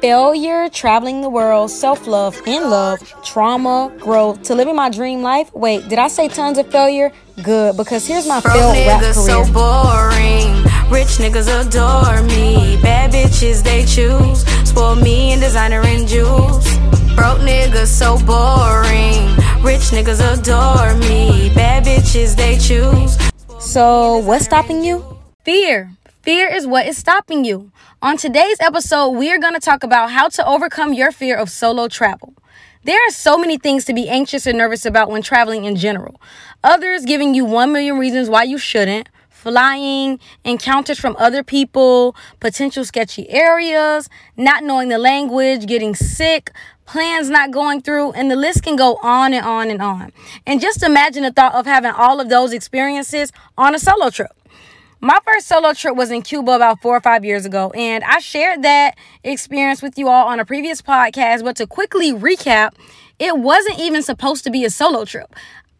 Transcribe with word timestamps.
failure, 0.00 0.68
traveling 0.68 1.20
the 1.20 1.28
world, 1.28 1.70
self 1.70 2.06
love, 2.06 2.40
in 2.46 2.70
love, 2.70 3.00
trauma, 3.24 3.92
growth, 3.98 4.42
to 4.44 4.54
living 4.54 4.76
my 4.76 4.90
dream 4.90 5.22
life. 5.22 5.52
Wait, 5.54 5.88
did 5.88 5.98
I 5.98 6.08
say 6.08 6.28
tons 6.28 6.58
of 6.58 6.70
failure? 6.70 7.12
Good, 7.42 7.76
because 7.76 8.06
here's 8.06 8.26
my 8.26 8.40
Broke 8.40 8.54
failed 8.54 8.86
rap 8.86 9.02
niggas 9.02 9.14
career. 9.26 9.44
so 9.44 9.52
boring. 9.52 10.54
Rich 10.90 11.18
niggas 11.18 11.48
adore 11.48 12.22
me. 12.22 12.80
Bad 12.82 13.12
bitches 13.12 13.62
they 13.62 13.84
choose. 13.84 14.44
Spoil 14.68 14.96
me 14.96 15.32
in 15.32 15.40
designer 15.40 15.82
and 15.84 16.06
jewels. 16.08 16.64
Broke 17.14 17.40
niggas 17.40 17.86
so 17.88 18.16
boring. 18.24 19.26
Rich 19.62 19.90
niggas 19.92 20.20
adore 20.20 20.94
me. 21.08 21.52
Bad 21.54 21.84
bitches 21.84 22.34
they 22.36 22.58
choose. 22.58 23.16
So, 23.60 24.18
what's 24.18 24.44
stopping 24.46 24.82
you? 24.82 25.04
Fear. 25.44 25.90
Fear 26.28 26.48
is 26.48 26.66
what 26.66 26.84
is 26.84 26.98
stopping 26.98 27.46
you. 27.46 27.72
On 28.02 28.18
today's 28.18 28.60
episode, 28.60 29.12
we 29.12 29.32
are 29.32 29.38
going 29.38 29.54
to 29.54 29.60
talk 29.60 29.82
about 29.82 30.10
how 30.10 30.28
to 30.28 30.46
overcome 30.46 30.92
your 30.92 31.10
fear 31.10 31.34
of 31.34 31.48
solo 31.48 31.88
travel. 31.88 32.34
There 32.84 33.00
are 33.08 33.10
so 33.10 33.38
many 33.38 33.56
things 33.56 33.86
to 33.86 33.94
be 33.94 34.10
anxious 34.10 34.46
and 34.46 34.58
nervous 34.58 34.84
about 34.84 35.10
when 35.10 35.22
traveling 35.22 35.64
in 35.64 35.74
general. 35.74 36.20
Others 36.62 37.06
giving 37.06 37.32
you 37.32 37.46
1 37.46 37.72
million 37.72 37.96
reasons 37.96 38.28
why 38.28 38.42
you 38.42 38.58
shouldn't, 38.58 39.08
flying, 39.30 40.20
encounters 40.44 41.00
from 41.00 41.16
other 41.18 41.42
people, 41.42 42.14
potential 42.40 42.84
sketchy 42.84 43.26
areas, 43.30 44.10
not 44.36 44.62
knowing 44.62 44.90
the 44.90 44.98
language, 44.98 45.64
getting 45.64 45.94
sick, 45.94 46.50
plans 46.84 47.30
not 47.30 47.52
going 47.52 47.80
through, 47.80 48.12
and 48.12 48.30
the 48.30 48.36
list 48.36 48.62
can 48.64 48.76
go 48.76 48.96
on 49.02 49.32
and 49.32 49.46
on 49.46 49.70
and 49.70 49.80
on. 49.80 50.12
And 50.46 50.60
just 50.60 50.82
imagine 50.82 51.22
the 51.22 51.32
thought 51.32 51.54
of 51.54 51.64
having 51.64 51.92
all 51.92 52.20
of 52.20 52.28
those 52.28 52.52
experiences 52.52 53.32
on 53.56 53.74
a 53.74 53.78
solo 53.78 54.10
trip. 54.10 54.32
My 55.00 55.18
first 55.24 55.46
solo 55.46 55.72
trip 55.74 55.94
was 55.94 56.10
in 56.10 56.22
Cuba 56.22 56.52
about 56.52 56.80
four 56.80 56.96
or 56.96 57.00
five 57.00 57.24
years 57.24 57.46
ago, 57.46 57.70
and 57.70 58.02
I 58.02 58.18
shared 58.18 58.62
that 58.62 58.96
experience 59.22 59.80
with 59.80 59.96
you 59.96 60.08
all 60.08 60.26
on 60.26 60.40
a 60.40 60.44
previous 60.44 60.82
podcast. 60.82 61.44
But 61.44 61.54
to 61.56 61.68
quickly 61.68 62.12
recap, 62.12 62.72
it 63.20 63.38
wasn't 63.38 63.78
even 63.78 64.02
supposed 64.02 64.42
to 64.44 64.50
be 64.50 64.64
a 64.64 64.70
solo 64.70 65.04
trip. 65.04 65.32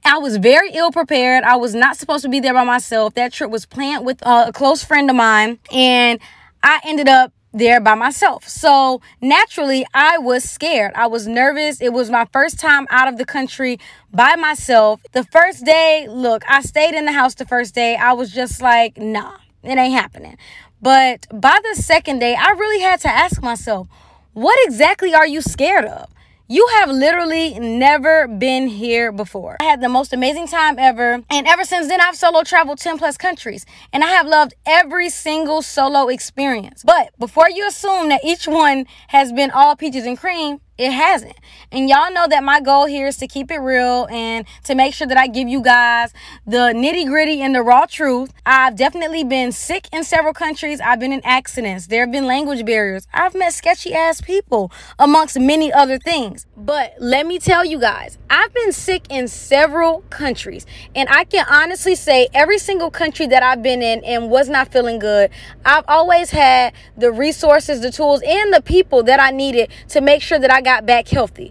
I 0.05 0.19
was 0.19 0.36
very 0.36 0.70
ill 0.70 0.92
prepared. 0.92 1.42
I 1.42 1.56
was 1.56 1.75
not 1.75 1.97
supposed 1.97 2.22
to 2.22 2.28
be 2.28 2.38
there 2.38 2.55
by 2.55 2.62
myself. 2.62 3.14
That 3.14 3.33
trip 3.33 3.50
was 3.50 3.66
planned 3.66 4.06
with 4.06 4.25
uh, 4.25 4.44
a 4.48 4.52
close 4.52 4.84
friend 4.84 5.10
of 5.10 5.16
mine, 5.16 5.58
and 5.72 6.20
I 6.62 6.80
ended 6.84 7.08
up 7.08 7.32
there 7.52 7.80
by 7.80 7.94
myself. 7.94 8.46
So 8.48 9.00
naturally, 9.20 9.86
I 9.94 10.18
was 10.18 10.48
scared. 10.48 10.92
I 10.94 11.06
was 11.06 11.27
nervous. 11.27 11.80
It 11.80 11.92
was 11.92 12.10
my 12.10 12.27
first 12.32 12.60
time 12.60 12.86
out 12.91 13.08
of 13.08 13.16
the 13.16 13.24
country 13.24 13.78
by 14.12 14.36
myself. 14.36 15.00
The 15.12 15.24
first 15.24 15.64
day, 15.64 16.06
look, 16.10 16.42
I 16.48 16.60
stayed 16.62 16.94
in 16.94 17.04
the 17.04 17.12
house 17.12 17.34
the 17.34 17.46
first 17.46 17.74
day. 17.74 17.96
I 17.96 18.12
was 18.12 18.32
just 18.32 18.60
like, 18.60 18.98
nah, 18.98 19.36
it 19.62 19.78
ain't 19.78 19.94
happening. 19.94 20.36
But 20.80 21.26
by 21.32 21.58
the 21.70 21.80
second 21.80 22.20
day, 22.20 22.34
I 22.34 22.50
really 22.50 22.80
had 22.80 23.00
to 23.00 23.08
ask 23.08 23.42
myself, 23.42 23.88
what 24.32 24.56
exactly 24.66 25.14
are 25.14 25.26
you 25.26 25.41
scared 25.41 25.84
of? 25.84 26.08
You 26.50 26.66
have 26.77 26.88
literally 26.88 27.58
never 27.58 28.27
been 28.27 28.68
here 28.68 29.12
before. 29.12 29.58
I 29.60 29.64
had 29.64 29.82
the 29.82 29.88
most 29.91 30.14
amazing 30.14 30.46
time 30.46 30.78
ever. 30.78 31.22
And 31.28 31.46
ever 31.46 31.62
since 31.62 31.88
then, 31.88 32.00
I've 32.00 32.16
solo 32.16 32.42
traveled 32.42 32.78
10 32.78 32.96
plus 32.96 33.18
countries. 33.18 33.66
And 33.92 34.02
I 34.02 34.06
have 34.06 34.27
loved 34.27 34.54
every 34.64 35.10
single 35.10 35.60
solo 35.60 36.08
experience. 36.08 36.82
But 36.82 37.10
before 37.19 37.50
you 37.50 37.69
assume 37.69 38.08
that 38.08 38.24
each 38.24 38.48
one 38.48 38.86
has 39.08 39.30
been 39.30 39.50
all 39.50 39.76
peaches 39.76 40.06
and 40.06 40.16
cream, 40.16 40.62
it 40.79 40.93
hasn't. 40.93 41.34
And 41.73 41.89
y'all 41.89 42.12
know 42.12 42.27
that 42.29 42.45
my 42.45 42.61
goal 42.61 42.87
here 42.87 43.09
is 43.09 43.17
to 43.17 43.27
keep 43.27 43.51
it 43.51 43.59
real 43.59 44.07
and 44.11 44.47
to 44.65 44.77
make 44.77 44.95
sure 44.95 45.09
that 45.09 45.19
I 45.19 45.27
give 45.27 45.48
you 45.48 45.61
guys 45.61 46.15
the 46.47 46.73
nitty 46.73 47.07
gritty 47.07 47.43
and 47.43 47.53
the 47.53 47.62
raw 47.62 47.84
truth. 47.87 48.33
I've 48.47 48.77
definitely 48.77 49.25
been 49.25 49.51
sick 49.51 49.89
in 49.93 50.05
several 50.05 50.33
countries. 50.33 50.81
I've 50.81 51.01
been 51.01 51.12
in 51.12 51.21
accidents. 51.25 51.89
There 51.89 52.03
have 52.03 52.12
been 52.12 52.27
language 52.27 52.65
barriers. 52.65 53.09
I've 53.12 53.34
met 53.34 53.53
sketchy 53.55 53.93
ass 53.93 54.21
people, 54.21 54.71
amongst 55.01 55.39
many 55.39 55.73
other 55.73 55.99
things. 55.99 56.47
But 56.56 56.95
let 57.01 57.27
me 57.27 57.41
tell 57.41 57.65
you 57.65 57.81
guys, 57.81 58.17
I've 58.31 58.55
been 58.55 58.73
sick 58.73 59.06
in 59.11 59.27
several 59.27 60.03
countries. 60.11 60.65
And 60.95 61.09
I 61.09 61.25
can 61.25 61.45
honestly 61.51 61.97
say 61.97 62.28
every 62.33 62.59
single 62.59 62.91
country 62.91 63.27
that 63.27 63.43
I've 63.43 63.62
been 63.62 63.83
in 63.83 64.05
and 64.05 64.31
was 64.31 64.49
not 64.49 64.71
feeling 64.71 65.00
good, 65.00 65.31
I've 65.65 65.84
always 65.88 66.31
had 66.31 66.72
the 66.97 67.11
resources, 67.11 67.81
the 67.81 67.91
tools, 67.91 68.22
and 68.25 68.55
the 68.55 68.62
people 68.62 69.03
that 69.05 69.21
I 69.21 69.31
needed 69.31 69.71
to 69.88 70.00
make 70.00 70.22
sure 70.22 70.38
that 70.38 70.53
I 70.53 70.61
got 70.69 70.84
back 70.84 71.09
healthy. 71.09 71.51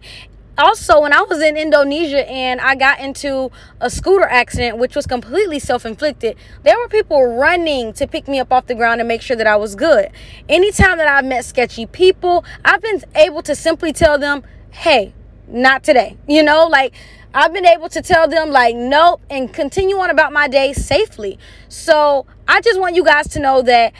Also, 0.59 1.01
when 1.01 1.11
I 1.11 1.21
was 1.21 1.41
in 1.41 1.57
Indonesia 1.57 2.29
and 2.29 2.61
I 2.61 2.75
got 2.75 2.99
into 2.99 3.51
a 3.81 3.89
scooter 3.89 4.25
accident, 4.25 4.77
which 4.77 4.95
was 4.95 5.07
completely 5.07 5.57
self 5.57 5.87
inflicted, 5.87 6.35
there 6.63 6.77
were 6.77 6.87
people 6.87 7.35
running 7.35 7.93
to 7.93 8.05
pick 8.05 8.27
me 8.27 8.39
up 8.39 8.51
off 8.51 8.67
the 8.67 8.75
ground 8.75 9.01
and 9.01 9.07
make 9.07 9.23
sure 9.23 9.35
that 9.35 9.47
I 9.47 9.55
was 9.55 9.73
good. 9.73 10.09
Anytime 10.47 10.97
that 10.99 11.07
I've 11.07 11.25
met 11.25 11.45
sketchy 11.45 11.87
people, 11.87 12.45
I've 12.63 12.81
been 12.81 13.03
able 13.15 13.41
to 13.43 13.55
simply 13.55 13.91
tell 13.91 14.19
them, 14.19 14.43
hey, 14.69 15.13
not 15.47 15.83
today. 15.83 16.17
You 16.27 16.43
know, 16.43 16.67
like 16.67 16.93
I've 17.33 17.53
been 17.53 17.65
able 17.65 17.89
to 17.89 18.01
tell 18.03 18.27
them, 18.27 18.51
like, 18.51 18.75
nope, 18.75 19.21
and 19.31 19.51
continue 19.51 19.97
on 19.97 20.11
about 20.11 20.31
my 20.31 20.47
day 20.47 20.73
safely. 20.73 21.39
So 21.69 22.27
I 22.47 22.61
just 22.61 22.79
want 22.79 22.95
you 22.95 23.03
guys 23.03 23.27
to 23.29 23.39
know 23.39 23.63
that. 23.63 23.93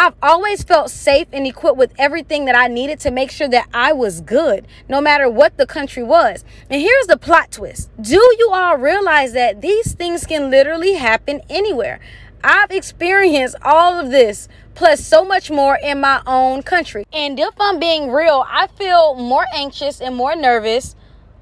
I've 0.00 0.14
always 0.22 0.62
felt 0.62 0.92
safe 0.92 1.26
and 1.32 1.44
equipped 1.44 1.76
with 1.76 1.92
everything 1.98 2.44
that 2.44 2.54
I 2.54 2.68
needed 2.68 3.00
to 3.00 3.10
make 3.10 3.32
sure 3.32 3.48
that 3.48 3.66
I 3.74 3.92
was 3.92 4.20
good, 4.20 4.64
no 4.88 5.00
matter 5.00 5.28
what 5.28 5.56
the 5.56 5.66
country 5.66 6.04
was. 6.04 6.44
And 6.70 6.80
here's 6.80 7.08
the 7.08 7.16
plot 7.16 7.50
twist 7.50 7.90
Do 8.00 8.14
you 8.38 8.50
all 8.52 8.78
realize 8.78 9.32
that 9.32 9.60
these 9.60 9.94
things 9.94 10.24
can 10.24 10.52
literally 10.52 10.92
happen 10.92 11.40
anywhere? 11.50 11.98
I've 12.44 12.70
experienced 12.70 13.56
all 13.62 13.98
of 13.98 14.12
this, 14.12 14.46
plus 14.76 15.04
so 15.04 15.24
much 15.24 15.50
more 15.50 15.76
in 15.82 16.00
my 16.00 16.22
own 16.28 16.62
country. 16.62 17.04
And 17.12 17.36
if 17.36 17.54
I'm 17.58 17.80
being 17.80 18.12
real, 18.12 18.44
I 18.46 18.68
feel 18.68 19.16
more 19.16 19.46
anxious 19.52 20.00
and 20.00 20.14
more 20.14 20.36
nervous 20.36 20.94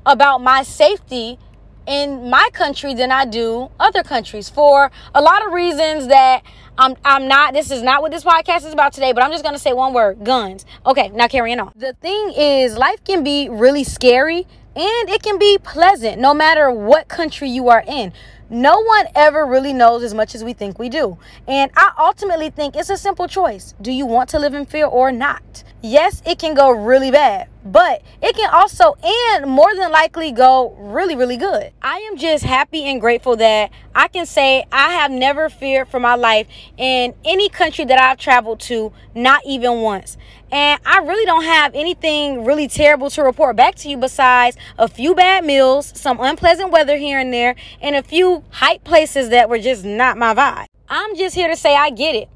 about 0.06 0.40
my 0.40 0.62
safety 0.62 1.38
in 1.86 2.30
my 2.30 2.48
country 2.52 2.94
than 2.94 3.12
I 3.12 3.24
do 3.24 3.70
other 3.78 4.02
countries 4.02 4.48
for 4.48 4.90
a 5.14 5.22
lot 5.22 5.46
of 5.46 5.52
reasons 5.52 6.08
that 6.08 6.42
I'm 6.78 6.96
I'm 7.04 7.28
not 7.28 7.54
this 7.54 7.70
is 7.70 7.82
not 7.82 8.02
what 8.02 8.10
this 8.12 8.24
podcast 8.24 8.66
is 8.66 8.72
about 8.72 8.92
today, 8.92 9.12
but 9.12 9.22
I'm 9.22 9.30
just 9.30 9.44
gonna 9.44 9.58
say 9.58 9.72
one 9.72 9.94
word, 9.94 10.24
guns. 10.24 10.64
Okay, 10.84 11.08
now 11.08 11.28
carrying 11.28 11.60
on. 11.60 11.72
The 11.76 11.94
thing 11.94 12.32
is 12.36 12.76
life 12.76 13.02
can 13.04 13.24
be 13.24 13.48
really 13.48 13.84
scary 13.84 14.46
and 14.74 15.08
it 15.08 15.22
can 15.22 15.38
be 15.38 15.58
pleasant 15.62 16.20
no 16.20 16.34
matter 16.34 16.70
what 16.70 17.08
country 17.08 17.48
you 17.48 17.68
are 17.68 17.82
in. 17.86 18.12
No 18.48 18.80
one 18.80 19.06
ever 19.16 19.44
really 19.44 19.72
knows 19.72 20.04
as 20.04 20.14
much 20.14 20.34
as 20.34 20.44
we 20.44 20.52
think 20.52 20.78
we 20.78 20.88
do. 20.88 21.18
And 21.48 21.70
I 21.76 21.92
ultimately 21.98 22.50
think 22.50 22.76
it's 22.76 22.90
a 22.90 22.96
simple 22.96 23.26
choice. 23.26 23.74
Do 23.80 23.90
you 23.90 24.06
want 24.06 24.28
to 24.30 24.38
live 24.38 24.54
in 24.54 24.66
fear 24.66 24.86
or 24.86 25.10
not? 25.10 25.64
Yes, 25.82 26.22
it 26.24 26.38
can 26.38 26.54
go 26.54 26.70
really 26.70 27.10
bad, 27.10 27.48
but 27.72 28.02
it 28.22 28.36
can 28.36 28.50
also 28.52 28.96
and 29.02 29.50
more 29.50 29.74
than 29.74 29.90
likely 29.90 30.32
go 30.32 30.74
really, 30.78 31.16
really 31.16 31.36
good. 31.36 31.72
I 31.82 31.98
am 32.10 32.16
just 32.16 32.44
happy 32.44 32.84
and 32.84 33.00
grateful 33.00 33.36
that 33.36 33.70
I 33.94 34.08
can 34.08 34.26
say 34.26 34.64
I 34.70 34.90
have 34.90 35.10
never 35.10 35.48
feared 35.48 35.88
for 35.88 35.98
my 35.98 36.14
life 36.14 36.46
in 36.76 37.14
any 37.24 37.48
country 37.48 37.84
that 37.86 38.00
I've 38.00 38.18
traveled 38.18 38.60
to, 38.60 38.92
not 39.14 39.42
even 39.46 39.80
once. 39.80 40.16
And 40.52 40.80
I 40.86 40.98
really 40.98 41.24
don't 41.24 41.44
have 41.44 41.74
anything 41.74 42.44
really 42.44 42.68
terrible 42.68 43.10
to 43.10 43.22
report 43.22 43.56
back 43.56 43.74
to 43.76 43.88
you 43.88 43.96
besides 43.96 44.56
a 44.78 44.86
few 44.86 45.14
bad 45.14 45.44
meals, 45.44 45.92
some 45.98 46.20
unpleasant 46.20 46.70
weather 46.70 46.96
here 46.96 47.18
and 47.18 47.32
there, 47.32 47.56
and 47.80 47.96
a 47.96 48.02
few 48.02 48.44
hype 48.50 48.84
places 48.84 49.30
that 49.30 49.48
were 49.48 49.58
just 49.58 49.84
not 49.84 50.16
my 50.16 50.34
vibe. 50.34 50.66
I'm 50.88 51.16
just 51.16 51.34
here 51.34 51.48
to 51.48 51.56
say 51.56 51.74
I 51.74 51.90
get 51.90 52.14
it. 52.14 52.28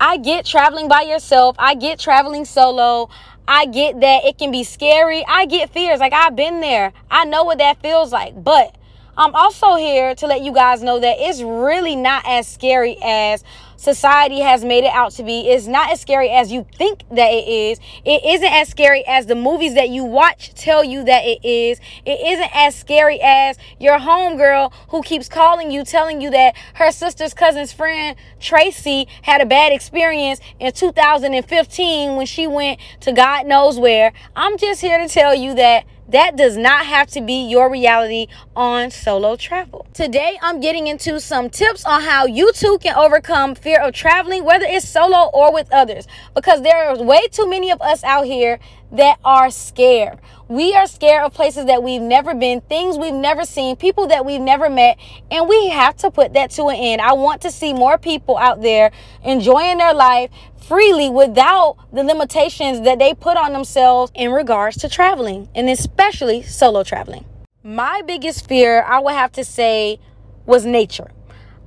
I 0.00 0.16
get 0.16 0.46
traveling 0.46 0.88
by 0.88 1.02
yourself. 1.02 1.56
I 1.58 1.74
get 1.74 1.98
traveling 1.98 2.44
solo. 2.44 3.10
I 3.50 3.64
get 3.64 3.98
that 4.00 4.26
it 4.26 4.36
can 4.36 4.50
be 4.50 4.62
scary. 4.62 5.24
I 5.26 5.46
get 5.46 5.70
fears. 5.70 6.00
Like 6.00 6.12
I've 6.12 6.36
been 6.36 6.60
there. 6.60 6.92
I 7.10 7.24
know 7.24 7.44
what 7.44 7.56
that 7.58 7.80
feels 7.80 8.12
like. 8.12 8.44
But 8.44 8.76
I'm 9.16 9.34
also 9.34 9.76
here 9.76 10.14
to 10.16 10.26
let 10.26 10.42
you 10.42 10.52
guys 10.52 10.82
know 10.82 11.00
that 11.00 11.16
it's 11.18 11.40
really 11.40 11.96
not 11.96 12.24
as 12.28 12.46
scary 12.46 12.98
as 13.02 13.42
society 13.78 14.40
has 14.40 14.64
made 14.64 14.84
it 14.84 14.92
out 14.92 15.12
to 15.12 15.22
be. 15.22 15.48
It's 15.48 15.66
not 15.66 15.90
as 15.90 16.00
scary 16.00 16.28
as 16.28 16.52
you 16.52 16.66
think 16.76 17.04
that 17.10 17.30
it 17.30 17.48
is. 17.48 17.78
It 18.04 18.22
isn't 18.24 18.52
as 18.52 18.68
scary 18.68 19.06
as 19.06 19.26
the 19.26 19.34
movies 19.34 19.74
that 19.74 19.88
you 19.88 20.04
watch 20.04 20.52
tell 20.54 20.84
you 20.84 21.04
that 21.04 21.24
it 21.24 21.42
is. 21.46 21.80
It 22.04 22.20
isn't 22.20 22.50
as 22.54 22.74
scary 22.74 23.20
as 23.22 23.56
your 23.78 23.98
homegirl 23.98 24.72
who 24.88 25.02
keeps 25.02 25.28
calling 25.28 25.70
you, 25.70 25.84
telling 25.84 26.20
you 26.20 26.30
that 26.30 26.56
her 26.74 26.90
sister's 26.90 27.32
cousin's 27.32 27.72
friend 27.72 28.16
Tracy 28.40 29.06
had 29.22 29.40
a 29.40 29.46
bad 29.46 29.72
experience 29.72 30.40
in 30.58 30.72
2015 30.72 32.16
when 32.16 32.26
she 32.26 32.46
went 32.46 32.80
to 33.00 33.12
God 33.12 33.46
knows 33.46 33.78
where. 33.78 34.12
I'm 34.34 34.58
just 34.58 34.80
here 34.80 34.98
to 34.98 35.08
tell 35.08 35.34
you 35.34 35.54
that 35.54 35.84
that 36.08 36.36
does 36.36 36.56
not 36.56 36.86
have 36.86 37.08
to 37.08 37.20
be 37.20 37.46
your 37.48 37.70
reality 37.70 38.26
on 38.56 38.90
solo 38.90 39.36
travel. 39.36 39.86
Today, 39.92 40.38
I'm 40.42 40.60
getting 40.60 40.86
into 40.86 41.20
some 41.20 41.50
tips 41.50 41.84
on 41.84 42.02
how 42.02 42.26
you 42.26 42.52
too 42.52 42.78
can 42.80 42.96
overcome 42.96 43.54
fear 43.54 43.80
of 43.80 43.94
traveling, 43.94 44.44
whether 44.44 44.66
it's 44.66 44.88
solo 44.88 45.30
or 45.34 45.52
with 45.52 45.70
others, 45.72 46.06
because 46.34 46.62
there 46.62 46.88
are 46.88 47.02
way 47.02 47.26
too 47.30 47.48
many 47.48 47.70
of 47.70 47.80
us 47.82 48.02
out 48.04 48.24
here 48.24 48.58
that 48.92 49.18
are 49.24 49.50
scared. 49.50 50.18
We 50.48 50.74
are 50.74 50.86
scared 50.86 51.24
of 51.24 51.34
places 51.34 51.66
that 51.66 51.82
we've 51.82 52.00
never 52.00 52.34
been, 52.34 52.62
things 52.62 52.96
we've 52.96 53.12
never 53.12 53.44
seen, 53.44 53.76
people 53.76 54.06
that 54.06 54.24
we've 54.24 54.40
never 54.40 54.70
met, 54.70 54.98
and 55.30 55.48
we 55.48 55.68
have 55.68 55.96
to 55.98 56.10
put 56.10 56.32
that 56.32 56.50
to 56.52 56.66
an 56.68 56.76
end. 56.76 57.00
I 57.02 57.12
want 57.12 57.42
to 57.42 57.50
see 57.50 57.74
more 57.74 57.98
people 57.98 58.38
out 58.38 58.62
there 58.62 58.90
enjoying 59.22 59.78
their 59.78 59.92
life 59.92 60.30
freely 60.66 61.10
without 61.10 61.76
the 61.92 62.02
limitations 62.02 62.82
that 62.82 62.98
they 62.98 63.14
put 63.14 63.36
on 63.36 63.52
themselves 63.52 64.10
in 64.14 64.32
regards 64.32 64.76
to 64.78 64.88
traveling, 64.88 65.48
and 65.54 65.68
especially 65.68 66.42
solo 66.42 66.82
traveling. 66.82 67.24
My 67.62 68.02
biggest 68.06 68.48
fear, 68.48 68.82
I 68.82 69.00
would 69.00 69.14
have 69.14 69.32
to 69.32 69.44
say, 69.44 70.00
was 70.46 70.64
nature. 70.64 71.10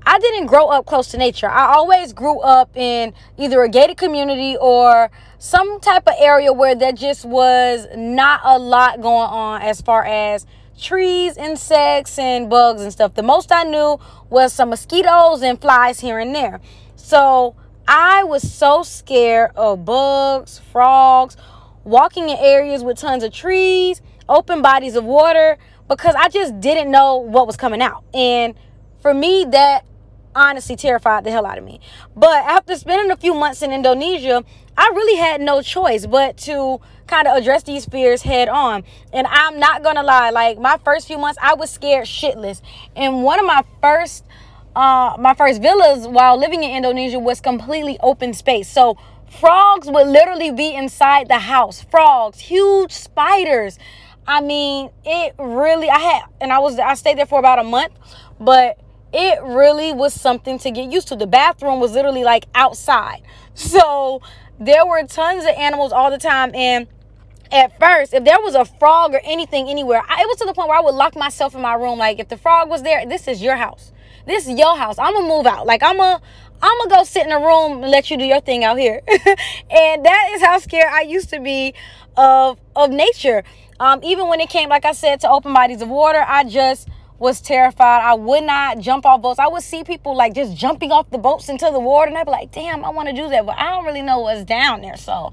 I 0.05 0.19
didn't 0.19 0.47
grow 0.47 0.67
up 0.67 0.85
close 0.85 1.09
to 1.09 1.17
nature. 1.17 1.47
I 1.47 1.73
always 1.73 2.11
grew 2.11 2.39
up 2.39 2.75
in 2.75 3.13
either 3.37 3.61
a 3.61 3.69
gated 3.69 3.97
community 3.97 4.57
or 4.59 5.11
some 5.37 5.79
type 5.79 6.07
of 6.07 6.15
area 6.19 6.51
where 6.51 6.75
there 6.75 6.91
just 6.91 7.23
was 7.23 7.87
not 7.95 8.41
a 8.43 8.57
lot 8.57 9.01
going 9.01 9.29
on 9.29 9.61
as 9.61 9.81
far 9.81 10.03
as 10.05 10.45
trees, 10.79 11.37
insects, 11.37 12.17
and 12.17 12.49
bugs 12.49 12.81
and 12.81 12.91
stuff. 12.91 13.13
The 13.13 13.23
most 13.23 13.51
I 13.51 13.63
knew 13.63 13.99
was 14.29 14.53
some 14.53 14.69
mosquitoes 14.69 15.43
and 15.43 15.61
flies 15.61 15.99
here 15.99 16.17
and 16.17 16.33
there. 16.33 16.59
So 16.95 17.55
I 17.87 18.23
was 18.23 18.51
so 18.51 18.83
scared 18.83 19.51
of 19.55 19.85
bugs, 19.85 20.59
frogs, 20.71 21.37
walking 21.83 22.29
in 22.29 22.37
areas 22.37 22.83
with 22.83 22.97
tons 22.97 23.23
of 23.23 23.31
trees, 23.31 24.01
open 24.27 24.61
bodies 24.61 24.95
of 24.95 25.03
water, 25.03 25.57
because 25.87 26.15
I 26.15 26.29
just 26.29 26.59
didn't 26.59 26.89
know 26.89 27.17
what 27.17 27.45
was 27.45 27.57
coming 27.57 27.81
out. 27.81 28.03
And 28.13 28.55
for 29.01 29.13
me, 29.13 29.45
that 29.51 29.83
honestly 30.35 30.75
terrified 30.75 31.23
the 31.23 31.31
hell 31.31 31.45
out 31.45 31.57
of 31.57 31.63
me. 31.63 31.79
But 32.15 32.43
after 32.45 32.75
spending 32.75 33.11
a 33.11 33.17
few 33.17 33.33
months 33.33 33.61
in 33.61 33.71
Indonesia, 33.71 34.43
I 34.77 34.91
really 34.93 35.17
had 35.19 35.41
no 35.41 35.61
choice 35.61 36.05
but 36.05 36.37
to 36.39 36.79
kind 37.07 37.27
of 37.27 37.37
address 37.37 37.63
these 37.63 37.85
fears 37.85 38.21
head 38.21 38.47
on. 38.47 38.83
And 39.13 39.27
I'm 39.27 39.59
not 39.59 39.83
gonna 39.83 40.03
lie, 40.03 40.29
like 40.29 40.59
my 40.59 40.77
first 40.83 41.07
few 41.07 41.17
months, 41.17 41.37
I 41.41 41.53
was 41.53 41.69
scared 41.69 42.05
shitless. 42.05 42.61
And 42.95 43.23
one 43.23 43.39
of 43.39 43.45
my 43.45 43.63
first 43.81 44.25
uh 44.73 45.17
my 45.19 45.33
first 45.33 45.61
villas 45.61 46.07
while 46.07 46.37
living 46.37 46.63
in 46.63 46.71
Indonesia 46.71 47.19
was 47.19 47.41
completely 47.41 47.97
open 48.01 48.33
space. 48.33 48.69
So 48.69 48.97
frogs 49.29 49.87
would 49.87 50.07
literally 50.07 50.51
be 50.51 50.73
inside 50.73 51.27
the 51.27 51.39
house. 51.39 51.81
Frogs, 51.81 52.39
huge 52.39 52.91
spiders. 52.93 53.77
I 54.25 54.39
mean, 54.39 54.89
it 55.03 55.35
really 55.37 55.89
I 55.89 55.99
had 55.99 56.23
and 56.39 56.53
I 56.53 56.59
was 56.59 56.79
I 56.79 56.93
stayed 56.93 57.17
there 57.17 57.25
for 57.25 57.39
about 57.39 57.59
a 57.59 57.63
month, 57.65 57.93
but 58.39 58.79
it 59.13 59.41
really 59.43 59.91
was 59.91 60.13
something 60.13 60.57
to 60.59 60.71
get 60.71 60.91
used 60.91 61.07
to. 61.09 61.15
The 61.15 61.27
bathroom 61.27 61.79
was 61.79 61.93
literally 61.93 62.23
like 62.23 62.45
outside. 62.55 63.21
So 63.53 64.21
there 64.59 64.85
were 64.85 65.03
tons 65.05 65.43
of 65.43 65.49
animals 65.57 65.91
all 65.91 66.09
the 66.09 66.17
time. 66.17 66.55
And 66.55 66.87
at 67.51 67.77
first, 67.79 68.13
if 68.13 68.23
there 68.23 68.39
was 68.39 68.55
a 68.55 68.63
frog 68.63 69.13
or 69.13 69.19
anything 69.25 69.69
anywhere, 69.69 70.01
I, 70.07 70.21
it 70.21 70.27
was 70.27 70.37
to 70.37 70.45
the 70.45 70.53
point 70.53 70.69
where 70.69 70.77
I 70.77 70.81
would 70.81 70.95
lock 70.95 71.15
myself 71.17 71.53
in 71.53 71.61
my 71.61 71.73
room. 71.73 71.99
Like, 71.99 72.19
if 72.19 72.29
the 72.29 72.37
frog 72.37 72.69
was 72.69 72.83
there, 72.83 73.05
this 73.05 73.27
is 73.27 73.41
your 73.41 73.57
house. 73.57 73.91
This 74.25 74.47
is 74.47 74.57
your 74.57 74.77
house. 74.77 74.97
I'm 74.97 75.13
gonna 75.13 75.27
move 75.27 75.45
out. 75.45 75.65
Like, 75.65 75.83
I'm 75.83 75.97
gonna. 75.97 76.21
I'm 76.63 76.77
gonna 76.77 76.95
go 76.95 77.03
sit 77.03 77.25
in 77.25 77.31
a 77.31 77.39
room 77.39 77.81
and 77.81 77.91
let 77.91 78.11
you 78.11 78.17
do 78.17 78.23
your 78.23 78.39
thing 78.39 78.63
out 78.63 78.77
here. 78.77 79.01
and 79.07 80.05
that 80.05 80.29
is 80.33 80.43
how 80.43 80.59
scared 80.59 80.91
I 80.91 81.01
used 81.01 81.29
to 81.31 81.39
be 81.39 81.73
of 82.15 82.59
of 82.75 82.91
nature. 82.91 83.43
Um, 83.79 83.99
even 84.03 84.27
when 84.27 84.39
it 84.39 84.49
came, 84.49 84.69
like 84.69 84.85
I 84.85 84.91
said, 84.91 85.19
to 85.21 85.29
open 85.29 85.53
bodies 85.53 85.81
of 85.81 85.89
water, 85.89 86.23
I 86.25 86.43
just 86.43 86.87
was 87.21 87.39
terrified. 87.39 88.01
I 88.03 88.15
would 88.15 88.43
not 88.43 88.79
jump 88.79 89.05
off 89.05 89.21
boats. 89.21 89.39
I 89.39 89.47
would 89.47 89.61
see 89.61 89.83
people 89.83 90.15
like 90.15 90.33
just 90.33 90.57
jumping 90.57 90.91
off 90.91 91.09
the 91.11 91.19
boats 91.19 91.49
into 91.49 91.69
the 91.71 91.79
water, 91.79 92.09
and 92.09 92.17
I'd 92.17 92.25
be 92.25 92.31
like, 92.31 92.51
damn, 92.51 92.83
I 92.83 92.89
want 92.89 93.09
to 93.09 93.13
do 93.13 93.29
that, 93.29 93.45
but 93.45 93.57
I 93.57 93.69
don't 93.69 93.85
really 93.85 94.01
know 94.01 94.19
what's 94.19 94.43
down 94.43 94.81
there. 94.81 94.97
So 94.97 95.31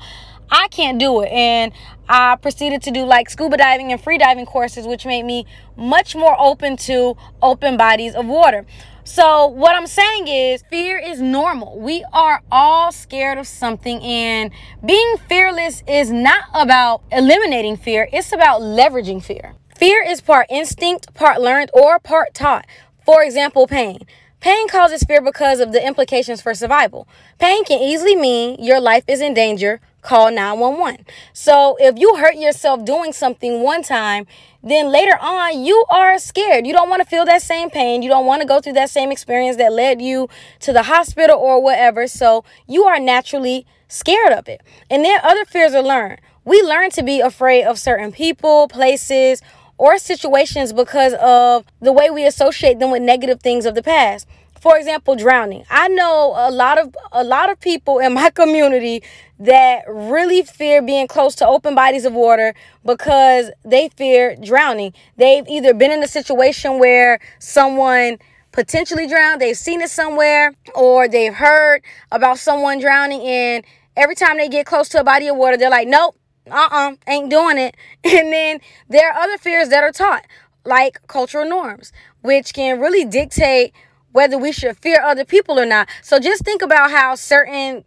I 0.51 0.69
can't 0.69 0.99
do 0.99 1.23
it. 1.23 1.31
And 1.33 1.73
I 2.07 2.37
proceeded 2.37 2.83
to 2.83 2.91
do 2.91 3.05
like 3.05 3.31
scuba 3.31 3.57
diving 3.57 3.91
and 3.91 4.01
free 4.01 4.19
diving 4.19 4.45
courses, 4.45 4.87
which 4.87 5.07
made 5.07 5.25
me 5.25 5.47
much 5.77 6.15
more 6.15 6.37
open 6.39 6.77
to 6.77 7.17
open 7.41 7.79
bodies 7.79 8.15
of 8.15 8.27
water. 8.27 8.67
So, 9.05 9.47
what 9.47 9.75
I'm 9.75 9.87
saying 9.87 10.29
is, 10.29 10.63
fear 10.69 10.99
is 10.99 11.19
normal. 11.19 11.81
We 11.81 12.05
are 12.13 12.43
all 12.53 12.93
scared 12.93 13.39
of 13.39 13.47
something, 13.47 14.03
and 14.03 14.51
being 14.85 15.17
fearless 15.27 15.83
is 15.89 16.11
not 16.11 16.45
about 16.53 17.03
eliminating 17.11 17.79
fear, 17.79 18.07
it's 18.13 18.35
about 18.35 18.61
leveraging 18.61 19.25
fear. 19.25 19.55
Fear 19.79 20.03
is 20.03 20.21
part 20.21 20.49
instinct, 20.51 21.15
part 21.15 21.41
learned, 21.41 21.71
or 21.73 22.01
part 22.01 22.35
taught. 22.35 22.67
For 23.07 23.23
example, 23.23 23.69
pain. 23.69 24.01
Pain 24.41 24.67
causes 24.67 25.05
fear 25.05 25.21
because 25.23 25.61
of 25.61 25.71
the 25.71 25.87
implications 25.87 26.43
for 26.43 26.53
survival. 26.53 27.07
Pain 27.39 27.65
can 27.65 27.81
easily 27.81 28.17
mean 28.17 28.61
your 28.61 28.81
life 28.81 29.05
is 29.07 29.21
in 29.21 29.35
danger, 29.35 29.81
call 30.03 30.33
911. 30.33 31.07
So 31.33 31.77
if 31.79 31.97
you 31.97 32.17
hurt 32.17 32.35
yourself 32.35 32.85
doing 32.85 33.13
something 33.13 33.63
one 33.63 33.85
time, 33.85 34.27
then 34.65 34.91
later 34.91 35.17
on 35.21 35.63
you 35.63 35.85
are 35.89 36.19
scared. 36.19 36.67
You 36.67 36.73
don't 36.73 36.91
want 36.91 37.01
to 37.01 37.09
feel 37.09 37.25
that 37.27 37.43
same 37.43 37.71
pain. 37.71 38.03
You 38.03 38.09
don't 38.09 38.27
want 38.27 38.43
to 38.43 38.49
go 38.49 38.61
through 38.61 38.73
that 38.73 38.91
same 38.91 39.13
experience 39.13 39.59
that 39.59 39.73
led 39.73 40.03
you 40.03 40.29
to 40.59 40.73
the 40.73 40.83
hospital 40.83 41.39
or 41.39 41.63
whatever. 41.63 42.09
So 42.09 42.45
you 42.67 42.83
are 42.83 42.99
naturally 42.99 43.65
scared 43.87 44.33
of 44.33 44.49
it. 44.49 44.61
And 44.91 45.05
then 45.05 45.21
other 45.23 45.45
fears 45.45 45.73
are 45.73 45.85
learned. 45.85 46.21
We 46.45 46.63
learn 46.63 46.89
to 46.93 47.03
be 47.03 47.21
afraid 47.21 47.65
of 47.65 47.79
certain 47.79 48.11
people, 48.11 48.69
places, 48.69 49.43
or 49.79 49.97
situations 49.99 50.73
because 50.73 51.15
of 51.15 51.65
the 51.81 51.93
way 51.93 52.11
we 52.11 52.27
associate 52.27 52.79
them 52.81 52.91
with 52.91 53.03
negative 53.03 53.41
things 53.41 53.65
of 53.65 53.75
the 53.75 53.83
past. 53.83 54.27
For 54.61 54.77
example, 54.77 55.15
drowning. 55.15 55.65
I 55.71 55.87
know 55.87 56.35
a 56.37 56.51
lot 56.51 56.79
of 56.79 56.95
a 57.13 57.23
lot 57.23 57.49
of 57.49 57.61
people 57.61 58.01
in 58.01 58.13
my 58.15 58.31
community 58.35 59.05
that 59.39 59.85
really 59.89 60.43
fear 60.43 60.83
being 60.83 61.07
close 61.07 61.37
to 61.37 61.47
open 61.47 61.77
bodies 61.77 62.05
of 62.05 62.13
water 62.13 62.55
because 62.85 63.53
they 63.65 63.89
fear 63.91 64.35
drowning. 64.35 64.95
They've 65.17 65.47
either 65.47 65.75
been 65.75 65.93
in 65.93 66.03
a 66.03 66.09
situation 66.09 66.81
where 66.81 67.21
someone 67.39 68.19
potentially 68.51 69.07
drowned, 69.07 69.41
they've 69.41 69.57
seen 69.57 69.81
it 69.81 69.91
somewhere, 69.91 70.55
or 70.75 71.07
they've 71.07 71.35
heard 71.35 71.83
about 72.11 72.39
someone 72.41 72.81
drowning 72.81 73.21
and 73.21 73.65
every 73.97 74.17
time 74.17 74.39
they 74.39 74.49
get 74.49 74.67
close 74.67 74.89
to 74.89 75.01
a 75.01 75.05
body 75.05 75.29
of 75.29 75.37
water, 75.37 75.57
they're 75.57 75.71
like, 75.71 75.87
"Nope, 75.87 76.17
uh-uh 76.53 76.97
ain't 77.07 77.31
doing 77.31 77.59
it. 77.59 77.77
And 78.05 78.33
then 78.33 78.61
there 78.89 79.11
are 79.11 79.21
other 79.21 79.39
fears 79.39 79.69
that 79.69 79.85
are 79.85 79.93
taught 79.93 80.25
like 80.65 81.07
cultural 81.07 81.49
norms 81.49 81.93
which 82.21 82.53
can 82.53 82.81
really 82.81 83.05
dictate 83.05 83.73
whether 84.13 84.39
we 84.39 84.53
should 84.53 84.77
fear 84.79 85.03
other 85.03 85.25
people 85.25 85.59
or 85.59 85.67
not. 85.67 85.89
So 86.03 86.19
just 86.19 86.45
think 86.45 86.63
about 86.63 86.91
how 86.91 87.15
certain 87.15 87.85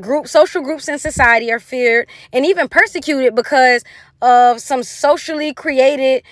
group 0.00 0.28
social 0.28 0.62
groups 0.62 0.88
in 0.88 0.98
society 0.98 1.52
are 1.52 1.60
feared 1.60 2.08
and 2.32 2.46
even 2.46 2.68
persecuted 2.68 3.34
because 3.34 3.84
of 4.22 4.60
some 4.60 4.82
socially 4.82 5.52
created 5.52 6.22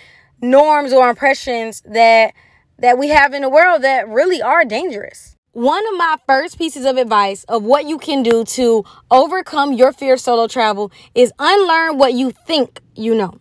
norms 0.40 0.92
or 0.92 1.08
impressions 1.10 1.82
that 1.84 2.32
that 2.78 2.98
we 2.98 3.08
have 3.08 3.34
in 3.34 3.42
the 3.42 3.50
world 3.50 3.82
that 3.82 4.08
really 4.08 4.40
are 4.40 4.64
dangerous 4.64 5.36
one 5.52 5.86
of 5.86 5.98
my 5.98 6.16
first 6.26 6.56
pieces 6.56 6.86
of 6.86 6.96
advice 6.96 7.44
of 7.44 7.62
what 7.62 7.84
you 7.86 7.98
can 7.98 8.22
do 8.22 8.44
to 8.44 8.84
overcome 9.10 9.74
your 9.74 9.92
fear 9.92 10.14
of 10.14 10.20
solo 10.20 10.48
travel 10.48 10.90
is 11.14 11.30
unlearn 11.38 11.98
what 11.98 12.14
you 12.14 12.30
think 12.30 12.80
you 12.94 13.14
know. 13.14 13.38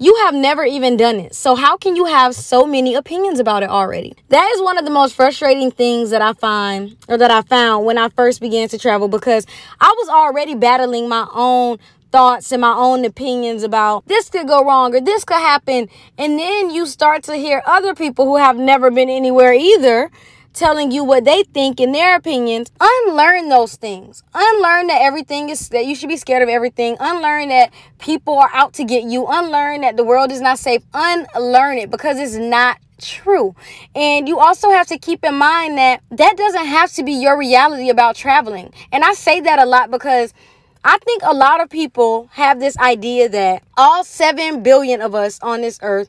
You 0.00 0.14
have 0.24 0.34
never 0.34 0.64
even 0.64 0.96
done 0.96 1.18
it. 1.18 1.34
So 1.34 1.56
how 1.56 1.76
can 1.76 1.96
you 1.96 2.04
have 2.04 2.36
so 2.36 2.64
many 2.64 2.94
opinions 2.94 3.40
about 3.40 3.64
it 3.64 3.70
already? 3.70 4.14
That 4.28 4.48
is 4.54 4.62
one 4.62 4.78
of 4.78 4.84
the 4.84 4.92
most 4.92 5.16
frustrating 5.16 5.72
things 5.72 6.10
that 6.10 6.22
I 6.22 6.32
find 6.34 6.96
or 7.08 7.18
that 7.18 7.32
I 7.32 7.42
found 7.42 7.84
when 7.84 7.98
I 7.98 8.08
first 8.10 8.40
began 8.40 8.68
to 8.68 8.78
travel 8.78 9.08
because 9.08 9.44
I 9.80 9.92
was 9.98 10.08
already 10.08 10.54
battling 10.54 11.08
my 11.08 11.26
own 11.34 11.78
thoughts 12.12 12.52
and 12.52 12.60
my 12.60 12.72
own 12.72 13.04
opinions 13.04 13.64
about 13.64 14.06
this 14.06 14.30
could 14.30 14.46
go 14.46 14.64
wrong 14.64 14.94
or 14.94 15.00
this 15.00 15.24
could 15.24 15.38
happen. 15.38 15.88
And 16.16 16.38
then 16.38 16.70
you 16.70 16.86
start 16.86 17.24
to 17.24 17.34
hear 17.34 17.62
other 17.66 17.96
people 17.96 18.26
who 18.26 18.36
have 18.36 18.56
never 18.56 18.92
been 18.92 19.10
anywhere 19.10 19.52
either 19.52 20.12
telling 20.58 20.90
you 20.90 21.04
what 21.04 21.24
they 21.24 21.44
think 21.44 21.80
in 21.80 21.92
their 21.92 22.16
opinions, 22.16 22.70
unlearn 22.80 23.48
those 23.48 23.76
things. 23.76 24.22
Unlearn 24.34 24.88
that 24.88 25.00
everything 25.00 25.48
is 25.48 25.68
that 25.68 25.86
you 25.86 25.94
should 25.94 26.08
be 26.08 26.16
scared 26.16 26.42
of 26.42 26.48
everything. 26.48 26.96
Unlearn 26.98 27.48
that 27.48 27.72
people 27.98 28.36
are 28.36 28.50
out 28.52 28.74
to 28.74 28.84
get 28.84 29.04
you. 29.04 29.26
Unlearn 29.28 29.82
that 29.82 29.96
the 29.96 30.04
world 30.04 30.32
is 30.32 30.40
not 30.40 30.58
safe. 30.58 30.82
Unlearn 30.92 31.78
it 31.78 31.90
because 31.90 32.18
it's 32.18 32.34
not 32.34 32.78
true. 33.00 33.54
And 33.94 34.28
you 34.28 34.40
also 34.40 34.70
have 34.70 34.88
to 34.88 34.98
keep 34.98 35.24
in 35.24 35.36
mind 35.36 35.78
that 35.78 36.02
that 36.10 36.36
doesn't 36.36 36.66
have 36.66 36.92
to 36.94 37.04
be 37.04 37.12
your 37.12 37.38
reality 37.38 37.88
about 37.88 38.16
traveling. 38.16 38.72
And 38.90 39.04
I 39.04 39.14
say 39.14 39.40
that 39.40 39.60
a 39.60 39.64
lot 39.64 39.92
because 39.92 40.34
I 40.84 40.98
think 40.98 41.22
a 41.24 41.34
lot 41.34 41.60
of 41.60 41.70
people 41.70 42.28
have 42.32 42.58
this 42.58 42.76
idea 42.78 43.28
that 43.28 43.62
all 43.76 44.02
7 44.02 44.62
billion 44.64 45.02
of 45.02 45.14
us 45.14 45.38
on 45.40 45.60
this 45.60 45.78
earth 45.82 46.08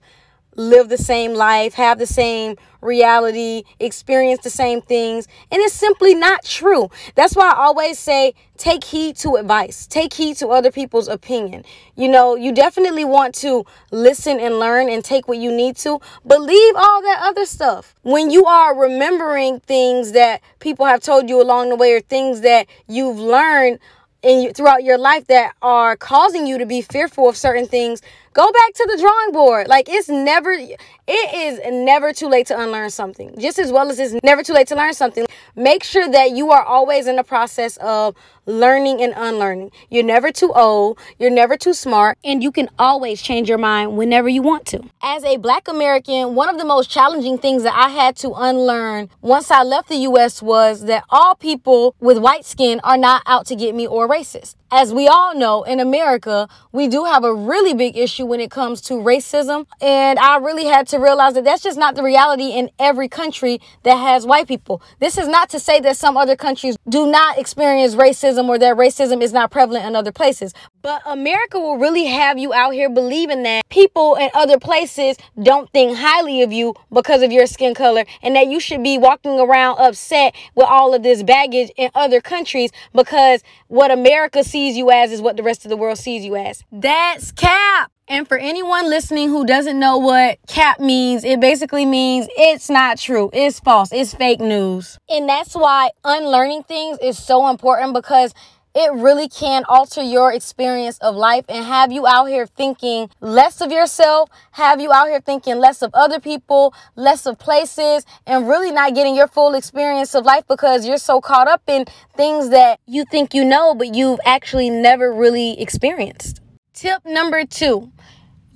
live 0.56 0.90
the 0.90 0.98
same 0.98 1.34
life, 1.34 1.76
have 1.76 2.00
the 2.00 2.08
same 2.08 2.58
reality, 2.82 3.64
experience 3.80 4.42
the 4.44 4.50
same 4.50 4.82
things. 4.82 5.28
And 5.52 5.62
it's 5.62 5.74
simply 5.74 6.16
not 6.16 6.44
true. 6.44 6.90
That's 7.16 7.36
why 7.36 7.52
I 7.52 7.56
always 7.56 8.00
say 8.00 8.34
take 8.58 8.84
heed 8.84 9.16
to 9.18 9.36
advice, 9.36 9.88
take 9.88 10.14
heed 10.14 10.38
to 10.38 10.50
other 10.50 10.72
people's 10.72 11.08
opinion. 11.08 11.64
You 11.96 12.10
know, 12.10 12.36
you 12.36 12.54
definitely 12.54 13.06
want 13.06 13.36
to 13.36 13.66
listen 13.92 14.40
and 14.40 14.60
learn 14.60 14.90
and 14.90 15.04
take 15.04 15.28
what 15.28 15.38
you 15.38 15.52
need 15.52 15.78
to, 15.78 16.00
but 16.26 16.42
leave 16.42 16.76
all 16.76 17.02
that 17.02 17.20
other 17.22 17.46
stuff. 17.46 17.96
When 18.04 18.30
you 18.30 18.46
are 18.46 18.78
remembering 18.78 19.62
things 19.62 20.12
that 20.12 20.42
people 20.60 20.86
have 20.86 21.02
told 21.02 21.30
you 21.30 21.42
along 21.42 21.70
the 21.70 21.76
way 21.76 21.94
or 21.94 22.02
things 22.02 22.42
that 22.42 22.68
you've 22.88 23.20
learned, 23.20 23.80
in 24.22 24.54
throughout 24.54 24.84
your 24.84 24.98
life 24.98 25.28
that 25.28 25.56
are 25.62 25.96
causing 25.96 26.46
you 26.46 26.58
to 26.58 26.66
be 26.66 26.82
fearful 26.82 27.30
of 27.30 27.38
certain 27.38 27.66
things, 27.66 28.02
go 28.34 28.52
back 28.52 28.74
to 28.76 28.88
the 28.92 28.98
drawing 29.02 29.32
board. 29.32 29.68
Like 29.68 29.88
it's 29.90 30.10
never 30.10 30.52
it 30.52 30.78
is 31.08 31.60
never 31.72 32.14
too 32.14 32.28
late 32.28 32.48
to 32.48 32.60
unlearn 32.60 32.90
something. 32.90 33.34
Just 33.40 33.60
as 33.60 33.72
well 33.72 33.90
as 33.90 34.00
it's 34.00 34.16
never 34.24 34.44
too 34.44 34.54
late 34.54 34.68
to 34.68 34.76
learn 34.76 34.94
something. 34.94 35.26
Make 35.56 35.84
sure 35.84 36.10
that 36.10 36.32
you 36.32 36.52
are 36.52 36.64
always 36.64 37.08
in 37.08 37.16
the 37.16 37.24
process 37.24 37.78
of 37.78 38.16
learning 38.50 39.02
and 39.02 39.14
unlearning. 39.16 39.72
You're 39.90 40.04
never 40.04 40.32
too 40.32 40.52
old, 40.54 40.98
you're 41.18 41.30
never 41.30 41.56
too 41.56 41.74
smart, 41.74 42.18
and 42.24 42.42
you 42.42 42.52
can 42.52 42.70
always 42.78 43.22
change 43.22 43.48
your 43.48 43.58
mind 43.58 43.96
whenever 43.96 44.28
you 44.28 44.42
want 44.42 44.66
to. 44.68 44.84
As 45.02 45.24
a 45.24 45.38
black 45.38 45.68
American, 45.68 46.36
one 46.36 46.50
of 46.50 46.58
the 46.58 46.66
most 46.66 46.90
challenging 46.90 47.38
things 47.38 47.64
that 47.64 47.76
I 47.76 47.90
had 47.90 48.16
to 48.18 48.34
unlearn 48.36 49.10
once 49.22 49.52
I 49.52 49.64
left 49.64 49.90
the 49.90 49.98
US 50.10 50.42
was 50.42 50.86
that 50.86 51.04
all 51.10 51.36
people 51.36 51.96
with 52.00 52.18
white 52.18 52.46
skin 52.46 52.80
are 52.84 52.98
not 52.98 53.22
out 53.26 53.46
to 53.48 53.56
get 53.56 53.76
me 53.76 53.86
or 53.86 54.08
racist. 54.08 54.56
As 54.72 54.94
we 54.94 55.08
all 55.08 55.34
know, 55.34 55.64
in 55.64 55.80
America, 55.80 56.48
we 56.72 56.88
do 56.88 57.04
have 57.06 57.24
a 57.24 57.34
really 57.34 57.74
big 57.74 57.98
issue 57.98 58.28
when 58.28 58.40
it 58.40 58.52
comes 58.52 58.82
to 58.82 58.94
racism. 58.94 59.66
And 59.82 60.20
I 60.20 60.38
really 60.38 60.66
had 60.66 60.88
to 60.90 61.00
realize 61.00 61.34
that 61.34 61.44
that's 61.44 61.64
just 61.64 61.78
not 61.78 61.96
the 61.96 62.04
reality 62.04 62.52
in 62.52 62.70
every 62.78 63.08
country 63.08 63.60
that 63.82 63.96
has 63.96 64.28
white 64.28 64.48
people. 64.48 64.80
This 65.00 65.18
is 65.18 65.28
not 65.28 65.50
to 65.50 65.60
say 65.60 65.80
that 65.80 65.98
some 65.98 66.16
other 66.18 66.36
countries 66.36 66.78
do 66.88 67.08
not 67.08 67.40
experience 67.40 67.96
racism 68.40 68.50
or 68.50 68.58
that 68.58 68.78
racism 68.78 69.22
is 69.22 69.34
not 69.34 69.52
prevalent 69.52 69.86
in 69.86 69.96
other 69.96 70.12
places. 70.12 70.54
But 70.82 71.02
America 71.06 71.60
will 71.60 71.78
really 71.78 72.06
have 72.06 72.38
you 72.38 72.54
out 72.54 72.74
here 72.74 72.90
believing 72.90 73.44
that 73.44 73.68
people 73.70 74.16
in 74.16 74.30
other 74.34 74.60
places 74.60 75.18
don't 75.42 75.70
think 75.72 75.98
highly 75.98 76.42
of 76.42 76.52
you 76.52 76.74
because 76.92 77.22
of 77.22 77.32
your 77.32 77.46
skin 77.46 77.74
color 77.74 78.06
and 78.22 78.36
that 78.36 78.48
you 78.48 78.60
should 78.60 78.84
be 78.84 78.98
walking 78.98 79.40
around 79.40 79.78
upset 79.80 80.36
with 80.56 80.68
all 80.68 80.94
of 80.94 81.04
this 81.04 81.24
baggage 81.24 81.72
in 81.78 81.90
other 81.96 82.22
countries 82.22 82.72
because 82.94 83.44
what 83.68 83.92
America 83.92 84.44
sees 84.44 84.78
you 84.78 84.92
as 84.92 85.12
is 85.12 85.22
what 85.22 85.38
the 85.38 85.44
rest 85.44 85.66
of 85.66 85.70
the 85.70 85.78
world 85.78 85.98
sees 85.98 86.24
you 86.24 86.36
as. 86.36 86.64
That's 86.72 87.32
cap. 87.32 87.92
And 88.12 88.28
for 88.28 88.40
anyone 88.40 88.90
listening 88.90 89.30
who 89.30 89.46
doesn't 89.46 89.78
know 89.78 90.00
what 90.00 90.40
cap 90.48 90.80
means, 90.80 91.24
it 91.24 91.40
basically 91.40 91.86
means 91.86 92.28
it's 92.36 92.68
not 92.68 92.98
true. 92.98 93.30
It's 93.32 93.60
false. 93.60 93.92
It's 93.94 94.16
fake 94.16 94.40
news. 94.40 94.98
And 95.08 95.30
that's 95.30 95.54
why 95.54 95.92
unlearning 96.04 96.64
things 96.64 96.98
is 97.04 97.24
so 97.24 97.48
important 97.50 97.94
because 97.94 98.34
it 98.74 98.92
really 98.94 99.30
can 99.30 99.64
alter 99.70 100.02
your 100.02 100.34
experience 100.34 100.98
of 101.00 101.16
life 101.16 101.46
and 101.50 101.64
have 101.64 101.92
you 101.92 102.08
out 102.08 102.26
here 102.26 102.48
thinking 102.48 103.12
less 103.22 103.62
of 103.62 103.72
yourself, 103.72 104.30
have 104.54 104.82
you 104.82 104.92
out 104.92 105.08
here 105.08 105.22
thinking 105.22 105.60
less 105.60 105.84
of 105.84 105.92
other 105.94 106.20
people, 106.20 106.74
less 106.96 107.28
of 107.28 107.38
places, 107.38 108.08
and 108.26 108.48
really 108.48 108.72
not 108.72 108.96
getting 108.96 109.16
your 109.16 109.28
full 109.28 109.54
experience 109.54 110.16
of 110.16 110.26
life 110.26 110.46
because 110.48 110.88
you're 110.88 110.98
so 110.98 111.22
caught 111.22 111.48
up 111.48 111.62
in 111.68 111.86
things 112.16 112.50
that 112.50 112.80
you 112.88 113.06
think 113.06 113.36
you 113.36 113.46
know, 113.46 113.76
but 113.76 113.94
you've 113.94 114.20
actually 114.26 114.72
never 114.72 115.14
really 115.14 115.62
experienced. 115.62 116.42
Tip 116.80 117.06
number 117.06 117.44
two 117.44 117.92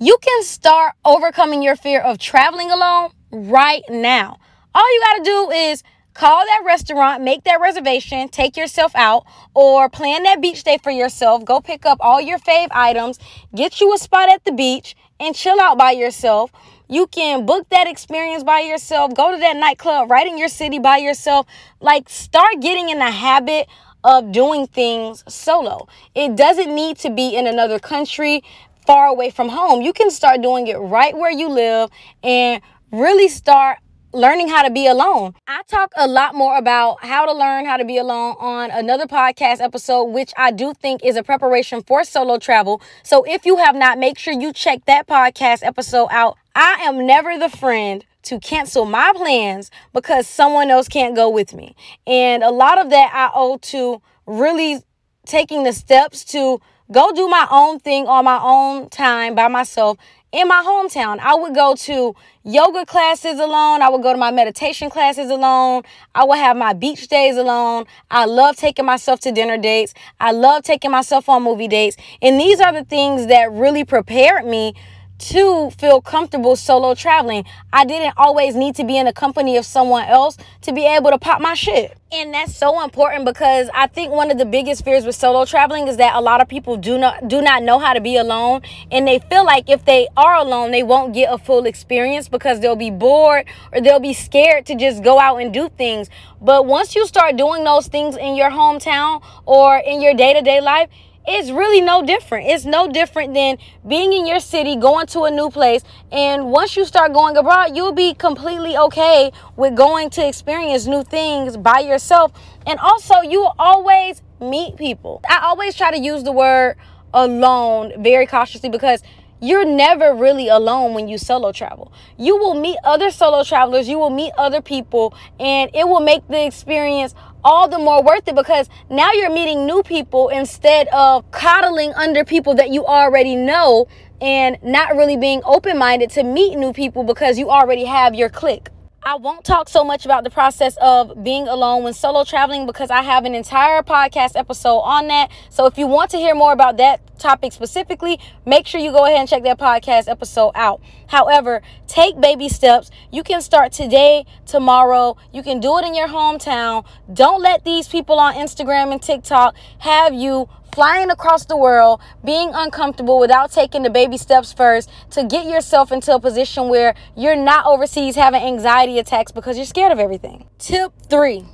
you 0.00 0.16
can 0.22 0.42
start 0.44 0.94
overcoming 1.04 1.62
your 1.62 1.76
fear 1.76 2.00
of 2.00 2.16
traveling 2.16 2.70
alone 2.70 3.10
right 3.30 3.82
now. 3.90 4.38
All 4.74 4.94
you 4.94 5.00
got 5.02 5.18
to 5.18 5.24
do 5.24 5.50
is 5.50 5.82
Call 6.14 6.46
that 6.46 6.62
restaurant, 6.64 7.24
make 7.24 7.42
that 7.42 7.60
reservation, 7.60 8.28
take 8.28 8.56
yourself 8.56 8.94
out, 8.94 9.24
or 9.52 9.88
plan 9.88 10.22
that 10.22 10.40
beach 10.40 10.62
day 10.62 10.78
for 10.80 10.92
yourself. 10.92 11.44
Go 11.44 11.60
pick 11.60 11.84
up 11.84 11.98
all 12.00 12.20
your 12.20 12.38
fave 12.38 12.68
items, 12.70 13.18
get 13.52 13.80
you 13.80 13.92
a 13.92 13.98
spot 13.98 14.32
at 14.32 14.44
the 14.44 14.52
beach, 14.52 14.94
and 15.18 15.34
chill 15.34 15.60
out 15.60 15.76
by 15.76 15.90
yourself. 15.90 16.52
You 16.88 17.08
can 17.08 17.46
book 17.46 17.68
that 17.70 17.88
experience 17.88 18.44
by 18.44 18.60
yourself, 18.60 19.12
go 19.16 19.32
to 19.32 19.38
that 19.38 19.56
nightclub 19.56 20.08
right 20.08 20.26
in 20.26 20.38
your 20.38 20.46
city 20.46 20.78
by 20.78 20.98
yourself. 20.98 21.46
Like, 21.80 22.08
start 22.08 22.60
getting 22.60 22.90
in 22.90 23.00
the 23.00 23.10
habit 23.10 23.66
of 24.04 24.30
doing 24.30 24.66
things 24.66 25.24
solo. 25.26 25.88
It 26.14 26.36
doesn't 26.36 26.72
need 26.72 26.98
to 26.98 27.10
be 27.10 27.34
in 27.34 27.46
another 27.46 27.78
country 27.78 28.44
far 28.86 29.06
away 29.06 29.30
from 29.30 29.48
home. 29.48 29.80
You 29.80 29.92
can 29.92 30.10
start 30.10 30.42
doing 30.42 30.66
it 30.66 30.76
right 30.76 31.16
where 31.16 31.30
you 31.30 31.48
live 31.48 31.90
and 32.22 32.62
really 32.92 33.28
start 33.28 33.78
learning 34.12 34.48
how 34.48 34.62
to 34.62 34.70
be 34.70 34.86
alone. 34.86 35.34
I 35.48 35.62
talk 35.66 35.90
a 35.96 36.06
lot 36.06 36.34
more 36.34 36.56
about 36.56 37.04
how 37.04 37.26
to 37.26 37.32
learn 37.32 37.64
how 37.64 37.76
to 37.76 37.84
be 37.84 37.98
alone 37.98 38.36
on 38.38 38.70
another 38.70 39.06
podcast 39.06 39.60
episode, 39.60 40.04
which 40.04 40.32
I 40.36 40.52
do 40.52 40.72
think 40.74 41.04
is 41.04 41.16
a 41.16 41.22
preparation 41.22 41.82
for 41.82 42.04
solo 42.04 42.38
travel. 42.38 42.80
So 43.02 43.24
if 43.24 43.44
you 43.44 43.56
have 43.56 43.74
not, 43.74 43.98
make 43.98 44.18
sure 44.18 44.32
you 44.32 44.52
check 44.52 44.84
that 44.84 45.08
podcast 45.08 45.64
episode 45.64 46.08
out. 46.10 46.36
I 46.54 46.74
am 46.82 47.04
never 47.06 47.36
the 47.36 47.48
friend 47.48 48.04
to 48.24 48.40
cancel 48.40 48.84
my 48.84 49.12
plans 49.14 49.70
because 49.92 50.26
someone 50.26 50.70
else 50.70 50.88
can't 50.88 51.14
go 51.14 51.28
with 51.28 51.54
me. 51.54 51.74
And 52.06 52.42
a 52.42 52.50
lot 52.50 52.80
of 52.80 52.90
that 52.90 53.12
I 53.14 53.30
owe 53.34 53.58
to 53.58 54.02
really 54.26 54.82
taking 55.26 55.62
the 55.64 55.72
steps 55.72 56.24
to 56.24 56.60
go 56.92 57.12
do 57.12 57.28
my 57.28 57.46
own 57.50 57.80
thing 57.80 58.06
on 58.06 58.24
my 58.24 58.38
own 58.42 58.90
time 58.90 59.34
by 59.34 59.48
myself 59.48 59.96
in 60.32 60.48
my 60.48 60.62
hometown. 60.66 61.18
I 61.20 61.34
would 61.34 61.54
go 61.54 61.74
to 61.76 62.14
yoga 62.42 62.84
classes 62.84 63.38
alone. 63.38 63.82
I 63.82 63.88
would 63.88 64.02
go 64.02 64.12
to 64.12 64.18
my 64.18 64.32
meditation 64.32 64.90
classes 64.90 65.30
alone. 65.30 65.82
I 66.14 66.24
would 66.24 66.38
have 66.38 66.56
my 66.56 66.72
beach 66.72 67.06
days 67.08 67.36
alone. 67.36 67.84
I 68.10 68.24
love 68.24 68.56
taking 68.56 68.84
myself 68.84 69.20
to 69.20 69.32
dinner 69.32 69.56
dates. 69.56 69.94
I 70.18 70.32
love 70.32 70.64
taking 70.64 70.90
myself 70.90 71.28
on 71.28 71.44
movie 71.44 71.68
dates. 71.68 71.96
And 72.20 72.38
these 72.38 72.60
are 72.60 72.72
the 72.72 72.84
things 72.84 73.28
that 73.28 73.52
really 73.52 73.84
prepared 73.84 74.44
me 74.44 74.74
to 75.18 75.70
feel 75.70 76.00
comfortable 76.00 76.56
solo 76.56 76.94
traveling. 76.94 77.44
I 77.72 77.84
didn't 77.84 78.14
always 78.16 78.54
need 78.54 78.74
to 78.76 78.84
be 78.84 78.96
in 78.96 79.06
the 79.06 79.12
company 79.12 79.56
of 79.56 79.64
someone 79.64 80.04
else 80.04 80.36
to 80.62 80.72
be 80.72 80.86
able 80.86 81.10
to 81.10 81.18
pop 81.18 81.40
my 81.40 81.54
shit. 81.54 81.96
And 82.12 82.32
that's 82.32 82.56
so 82.56 82.82
important 82.84 83.24
because 83.24 83.68
I 83.74 83.88
think 83.88 84.12
one 84.12 84.30
of 84.30 84.38
the 84.38 84.44
biggest 84.44 84.84
fears 84.84 85.04
with 85.04 85.16
solo 85.16 85.44
traveling 85.44 85.88
is 85.88 85.96
that 85.96 86.14
a 86.14 86.20
lot 86.20 86.40
of 86.40 86.46
people 86.46 86.76
do 86.76 86.96
not 86.96 87.26
do 87.26 87.42
not 87.42 87.64
know 87.64 87.80
how 87.80 87.92
to 87.92 88.00
be 88.00 88.16
alone 88.16 88.62
and 88.92 89.08
they 89.08 89.18
feel 89.18 89.44
like 89.44 89.68
if 89.68 89.84
they 89.84 90.06
are 90.16 90.36
alone 90.36 90.70
they 90.70 90.84
won't 90.84 91.12
get 91.12 91.32
a 91.32 91.38
full 91.38 91.66
experience 91.66 92.28
because 92.28 92.60
they'll 92.60 92.76
be 92.76 92.90
bored 92.90 93.46
or 93.72 93.80
they'll 93.80 93.98
be 93.98 94.12
scared 94.12 94.64
to 94.66 94.76
just 94.76 95.02
go 95.02 95.18
out 95.18 95.38
and 95.38 95.52
do 95.52 95.68
things. 95.70 96.08
But 96.40 96.66
once 96.66 96.94
you 96.94 97.04
start 97.06 97.36
doing 97.36 97.64
those 97.64 97.88
things 97.88 98.16
in 98.16 98.36
your 98.36 98.50
hometown 98.50 99.22
or 99.44 99.78
in 99.78 100.00
your 100.00 100.14
day-to-day 100.14 100.60
life, 100.60 100.90
it's 101.26 101.50
really 101.50 101.80
no 101.80 102.02
different. 102.02 102.48
It's 102.48 102.64
no 102.64 102.88
different 102.90 103.34
than 103.34 103.58
being 103.86 104.12
in 104.12 104.26
your 104.26 104.40
city, 104.40 104.76
going 104.76 105.06
to 105.08 105.22
a 105.22 105.30
new 105.30 105.48
place. 105.50 105.82
And 106.12 106.50
once 106.50 106.76
you 106.76 106.84
start 106.84 107.12
going 107.12 107.36
abroad, 107.36 107.74
you'll 107.74 107.92
be 107.92 108.14
completely 108.14 108.76
okay 108.76 109.32
with 109.56 109.74
going 109.74 110.10
to 110.10 110.26
experience 110.26 110.86
new 110.86 111.02
things 111.02 111.56
by 111.56 111.80
yourself. 111.80 112.32
And 112.66 112.78
also, 112.78 113.20
you 113.22 113.40
will 113.40 113.54
always 113.58 114.22
meet 114.40 114.76
people. 114.76 115.22
I 115.28 115.40
always 115.44 115.74
try 115.74 115.90
to 115.90 115.98
use 115.98 116.24
the 116.24 116.32
word 116.32 116.76
alone 117.14 118.02
very 118.02 118.26
cautiously 118.26 118.68
because 118.68 119.02
you're 119.40 119.64
never 119.64 120.14
really 120.14 120.48
alone 120.48 120.94
when 120.94 121.08
you 121.08 121.18
solo 121.18 121.52
travel. 121.52 121.92
You 122.16 122.36
will 122.36 122.54
meet 122.54 122.78
other 122.82 123.10
solo 123.10 123.44
travelers, 123.44 123.88
you 123.88 123.98
will 123.98 124.10
meet 124.10 124.32
other 124.38 124.62
people, 124.62 125.14
and 125.38 125.70
it 125.74 125.86
will 125.86 126.00
make 126.00 126.26
the 126.28 126.46
experience 126.46 127.14
all 127.44 127.68
the 127.68 127.78
more 127.78 128.02
worth 128.02 128.26
it 128.26 128.34
because 128.34 128.68
now 128.90 129.12
you're 129.12 129.32
meeting 129.32 129.66
new 129.66 129.82
people 129.82 130.28
instead 130.30 130.88
of 130.88 131.30
coddling 131.30 131.92
under 131.94 132.24
people 132.24 132.54
that 132.54 132.70
you 132.70 132.84
already 132.86 133.36
know 133.36 133.86
and 134.20 134.56
not 134.62 134.96
really 134.96 135.16
being 135.16 135.42
open 135.44 135.76
minded 135.76 136.10
to 136.10 136.22
meet 136.22 136.56
new 136.56 136.72
people 136.72 137.04
because 137.04 137.38
you 137.38 137.50
already 137.50 137.84
have 137.84 138.14
your 138.14 138.28
clique. 138.28 138.68
I 139.06 139.16
won't 139.16 139.44
talk 139.44 139.68
so 139.68 139.84
much 139.84 140.06
about 140.06 140.24
the 140.24 140.30
process 140.30 140.78
of 140.80 141.22
being 141.22 141.46
alone 141.46 141.84
when 141.84 141.92
solo 141.92 142.24
traveling 142.24 142.64
because 142.64 142.90
I 142.90 143.02
have 143.02 143.26
an 143.26 143.34
entire 143.34 143.82
podcast 143.82 144.34
episode 144.34 144.78
on 144.78 145.08
that. 145.08 145.30
So 145.50 145.66
if 145.66 145.76
you 145.76 145.86
want 145.86 146.10
to 146.12 146.16
hear 146.16 146.34
more 146.34 146.54
about 146.54 146.78
that 146.78 147.02
topic 147.18 147.52
specifically, 147.52 148.18
make 148.46 148.66
sure 148.66 148.80
you 148.80 148.92
go 148.92 149.04
ahead 149.04 149.18
and 149.18 149.28
check 149.28 149.42
that 149.42 149.58
podcast 149.58 150.08
episode 150.08 150.52
out. 150.54 150.80
However, 151.06 151.60
take 151.86 152.18
baby 152.18 152.48
steps. 152.48 152.90
You 153.12 153.22
can 153.22 153.42
start 153.42 153.72
today, 153.72 154.24
tomorrow. 154.46 155.18
You 155.34 155.42
can 155.42 155.60
do 155.60 155.76
it 155.76 155.84
in 155.84 155.94
your 155.94 156.08
hometown. 156.08 156.86
Don't 157.12 157.42
let 157.42 157.62
these 157.62 157.86
people 157.86 158.18
on 158.18 158.32
Instagram 158.32 158.90
and 158.90 159.02
TikTok 159.02 159.54
have 159.80 160.14
you 160.14 160.48
flying 160.74 161.10
across 161.10 161.44
the 161.46 161.56
world, 161.56 162.00
being 162.24 162.50
uncomfortable 162.52 163.20
without 163.20 163.52
taking 163.52 163.82
the 163.82 163.90
baby 163.90 164.18
steps 164.18 164.52
first 164.52 164.90
to 165.10 165.24
get 165.24 165.46
yourself 165.46 165.92
into 165.92 166.12
a 166.12 166.20
position 166.20 166.68
where 166.68 166.94
you're 167.16 167.36
not 167.36 167.64
overseas 167.64 168.16
having 168.16 168.42
anxiety 168.42 168.98
attacks 168.98 169.30
because 169.30 169.56
you're 169.56 169.66
scared 169.66 169.92
of 169.92 169.98
everything. 169.98 170.48
Tip 170.58 170.92
three 171.08 171.44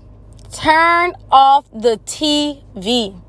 turn 0.53 1.13
off 1.31 1.71
the 1.71 2.01
TV. 2.07 3.21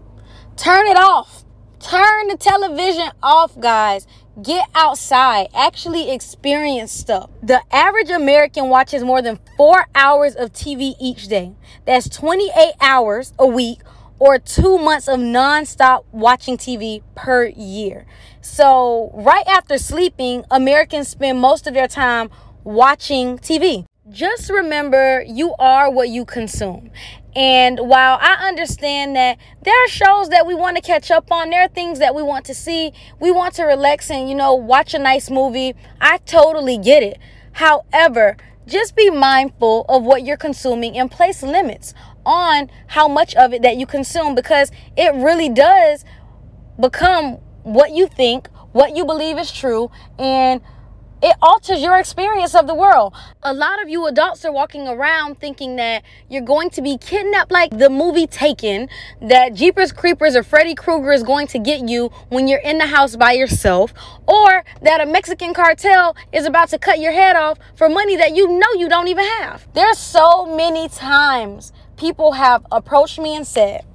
Turn 0.57 0.87
it 0.87 0.97
off. 0.97 1.43
Turn 1.79 2.27
the 2.27 2.37
television 2.37 3.09
off, 3.21 3.59
guys. 3.59 4.07
Get 4.41 4.67
outside. 4.75 5.47
Actually 5.53 6.11
experience 6.11 6.91
stuff. 6.91 7.29
The 7.43 7.61
average 7.71 8.09
American 8.09 8.69
watches 8.69 9.03
more 9.03 9.21
than 9.21 9.39
four 9.57 9.87
hours 9.93 10.35
of 10.35 10.53
TV 10.53 10.93
each 10.99 11.27
day. 11.27 11.53
That's 11.85 12.07
28 12.07 12.73
hours 12.79 13.33
a 13.37 13.45
week 13.45 13.81
or 14.21 14.37
two 14.37 14.77
months 14.77 15.07
of 15.07 15.19
nonstop 15.19 16.03
watching 16.11 16.55
TV 16.55 17.01
per 17.15 17.47
year. 17.47 18.05
So, 18.39 19.09
right 19.15 19.47
after 19.47 19.79
sleeping, 19.79 20.45
Americans 20.51 21.07
spend 21.07 21.41
most 21.41 21.65
of 21.65 21.73
their 21.73 21.87
time 21.87 22.29
watching 22.63 23.39
TV. 23.39 23.87
Just 24.11 24.51
remember, 24.51 25.23
you 25.27 25.55
are 25.57 25.89
what 25.89 26.09
you 26.09 26.23
consume. 26.23 26.91
And 27.35 27.79
while 27.79 28.19
I 28.21 28.47
understand 28.47 29.15
that 29.15 29.39
there 29.63 29.85
are 29.85 29.87
shows 29.87 30.29
that 30.29 30.45
we 30.45 30.53
want 30.53 30.75
to 30.75 30.83
catch 30.83 31.09
up 31.09 31.31
on, 31.31 31.49
there 31.49 31.63
are 31.63 31.67
things 31.67 31.97
that 31.97 32.13
we 32.13 32.21
want 32.21 32.45
to 32.45 32.53
see, 32.53 32.93
we 33.19 33.31
want 33.31 33.55
to 33.55 33.63
relax 33.63 34.11
and, 34.11 34.29
you 34.29 34.35
know, 34.35 34.53
watch 34.53 34.93
a 34.93 34.99
nice 34.99 35.31
movie. 35.31 35.73
I 35.99 36.19
totally 36.19 36.77
get 36.77 37.01
it. 37.01 37.17
However, 37.53 38.37
just 38.67 38.95
be 38.95 39.09
mindful 39.09 39.85
of 39.89 40.03
what 40.03 40.23
you're 40.23 40.37
consuming 40.37 40.95
and 40.95 41.09
place 41.09 41.41
limits 41.41 41.95
on 42.25 42.69
how 42.87 43.07
much 43.07 43.35
of 43.35 43.53
it 43.53 43.61
that 43.61 43.77
you 43.77 43.85
consume 43.85 44.35
because 44.35 44.71
it 44.97 45.13
really 45.15 45.49
does 45.49 46.05
become 46.79 47.39
what 47.63 47.91
you 47.91 48.07
think, 48.07 48.47
what 48.71 48.95
you 48.95 49.05
believe 49.05 49.37
is 49.37 49.51
true, 49.51 49.91
and 50.17 50.61
it 51.21 51.35
alters 51.41 51.81
your 51.81 51.99
experience 51.99 52.55
of 52.55 52.65
the 52.65 52.73
world. 52.73 53.13
A 53.43 53.53
lot 53.53 53.81
of 53.81 53.89
you 53.89 54.07
adults 54.07 54.43
are 54.43 54.51
walking 54.51 54.87
around 54.87 55.39
thinking 55.39 55.75
that 55.75 56.03
you're 56.29 56.41
going 56.41 56.71
to 56.71 56.81
be 56.81 56.97
kidnapped 56.97 57.51
like 57.51 57.77
the 57.77 57.89
movie 57.89 58.25
Taken, 58.25 58.89
that 59.21 59.53
Jeepers 59.53 59.91
Creepers 59.91 60.35
or 60.35 60.41
Freddy 60.41 60.73
Krueger 60.73 61.11
is 61.11 61.21
going 61.21 61.45
to 61.47 61.59
get 61.59 61.87
you 61.87 62.09
when 62.29 62.47
you're 62.47 62.59
in 62.59 62.79
the 62.79 62.87
house 62.87 63.15
by 63.15 63.33
yourself, 63.33 63.93
or 64.27 64.63
that 64.81 65.01
a 65.01 65.05
Mexican 65.05 65.53
cartel 65.53 66.15
is 66.31 66.45
about 66.45 66.69
to 66.69 66.79
cut 66.79 66.99
your 66.99 67.11
head 67.11 67.35
off 67.35 67.59
for 67.75 67.87
money 67.87 68.15
that 68.15 68.35
you 68.35 68.47
know 68.47 68.67
you 68.77 68.89
don't 68.89 69.07
even 69.07 69.25
have. 69.25 69.67
There's 69.73 69.99
so 69.99 70.55
many 70.55 70.89
times 70.89 71.71
people 72.01 72.31
have 72.31 72.65
approached 72.71 73.19
me 73.19 73.35
and 73.35 73.45
said, 73.45 73.85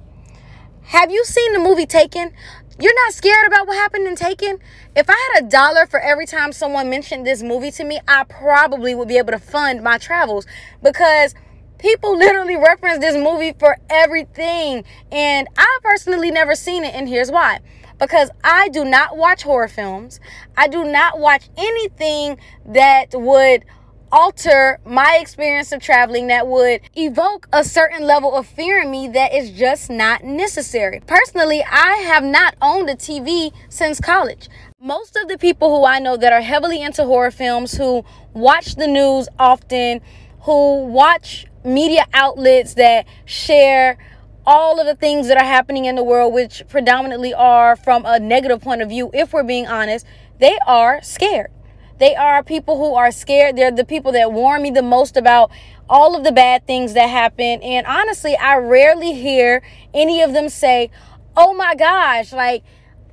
Have 0.83 1.11
you 1.11 1.25
seen 1.25 1.51
the 1.51 1.59
movie 1.59 1.85
Taken? 1.85 2.31
You're 2.79 2.95
not 2.95 3.13
scared 3.13 3.45
about 3.45 3.67
what 3.67 3.75
happened 3.75 4.07
in 4.07 4.15
Taken? 4.15 4.59
If 4.95 5.09
I 5.09 5.31
had 5.33 5.43
a 5.43 5.49
dollar 5.49 5.85
for 5.85 5.99
every 5.99 6.25
time 6.25 6.53
someone 6.53 6.89
mentioned 6.89 7.27
this 7.27 7.43
movie 7.43 7.71
to 7.71 7.83
me, 7.83 7.99
I 8.07 8.23
probably 8.23 8.95
would 8.95 9.09
be 9.09 9.17
able 9.17 9.33
to 9.33 9.39
fund 9.39 9.83
my 9.83 9.97
travels 9.97 10.47
because 10.81 11.35
people 11.79 12.17
literally 12.17 12.55
reference 12.55 12.99
this 12.99 13.21
movie 13.21 13.53
for 13.59 13.75
everything. 13.89 14.85
And 15.11 15.49
I 15.57 15.79
personally 15.83 16.31
never 16.31 16.55
seen 16.55 16.85
it, 16.85 16.95
and 16.95 17.09
here's 17.09 17.29
why. 17.29 17.59
Because 17.99 18.29
I 18.41 18.69
do 18.69 18.85
not 18.85 19.17
watch 19.17 19.43
horror 19.43 19.67
films. 19.67 20.21
I 20.55 20.69
do 20.69 20.85
not 20.85 21.19
watch 21.19 21.49
anything 21.57 22.37
that 22.67 23.07
would 23.13 23.65
alter 24.11 24.79
my 24.85 25.17
experience 25.21 25.71
of 25.71 25.81
traveling 25.81 26.27
that 26.27 26.47
would 26.47 26.81
evoke 26.95 27.47
a 27.51 27.63
certain 27.63 28.03
level 28.03 28.35
of 28.35 28.47
fear 28.47 28.81
in 28.81 28.91
me 28.91 29.07
that 29.09 29.33
is 29.33 29.51
just 29.51 29.89
not 29.89 30.23
necessary. 30.23 31.01
Personally, 31.05 31.63
I 31.69 31.95
have 31.97 32.23
not 32.23 32.55
owned 32.61 32.89
a 32.89 32.95
TV 32.95 33.51
since 33.69 33.99
college. 33.99 34.49
Most 34.79 35.15
of 35.15 35.27
the 35.27 35.37
people 35.37 35.75
who 35.75 35.85
I 35.85 35.99
know 35.99 36.17
that 36.17 36.31
are 36.31 36.41
heavily 36.41 36.81
into 36.81 37.03
horror 37.05 37.31
films, 37.31 37.73
who 37.73 38.05
watch 38.33 38.75
the 38.75 38.87
news 38.87 39.27
often, 39.39 40.01
who 40.41 40.85
watch 40.85 41.45
media 41.63 42.05
outlets 42.13 42.75
that 42.75 43.05
share 43.25 43.97
all 44.45 44.79
of 44.79 44.85
the 44.87 44.95
things 44.95 45.27
that 45.27 45.37
are 45.37 45.43
happening 45.43 45.85
in 45.85 45.95
the 45.95 46.03
world, 46.03 46.33
which 46.33 46.63
predominantly 46.69 47.33
are 47.33 47.75
from 47.75 48.05
a 48.05 48.17
negative 48.17 48.61
point 48.61 48.81
of 48.81 48.87
view, 48.87 49.09
if 49.13 49.33
we're 49.33 49.43
being 49.43 49.67
honest, 49.67 50.05
they 50.39 50.57
are 50.65 51.01
scared. 51.01 51.51
They 51.99 52.15
are 52.15 52.43
people 52.43 52.77
who 52.77 52.95
are 52.95 53.11
scared. 53.11 53.55
They're 53.55 53.71
the 53.71 53.85
people 53.85 54.11
that 54.13 54.31
warn 54.31 54.61
me 54.61 54.71
the 54.71 54.81
most 54.81 55.17
about 55.17 55.51
all 55.89 56.15
of 56.15 56.23
the 56.23 56.31
bad 56.31 56.65
things 56.67 56.93
that 56.93 57.09
happen. 57.09 57.61
And 57.61 57.85
honestly, 57.87 58.35
I 58.35 58.57
rarely 58.57 59.13
hear 59.13 59.63
any 59.93 60.21
of 60.21 60.33
them 60.33 60.49
say, 60.49 60.91
Oh 61.35 61.53
my 61.53 61.75
gosh, 61.75 62.33
like 62.33 62.63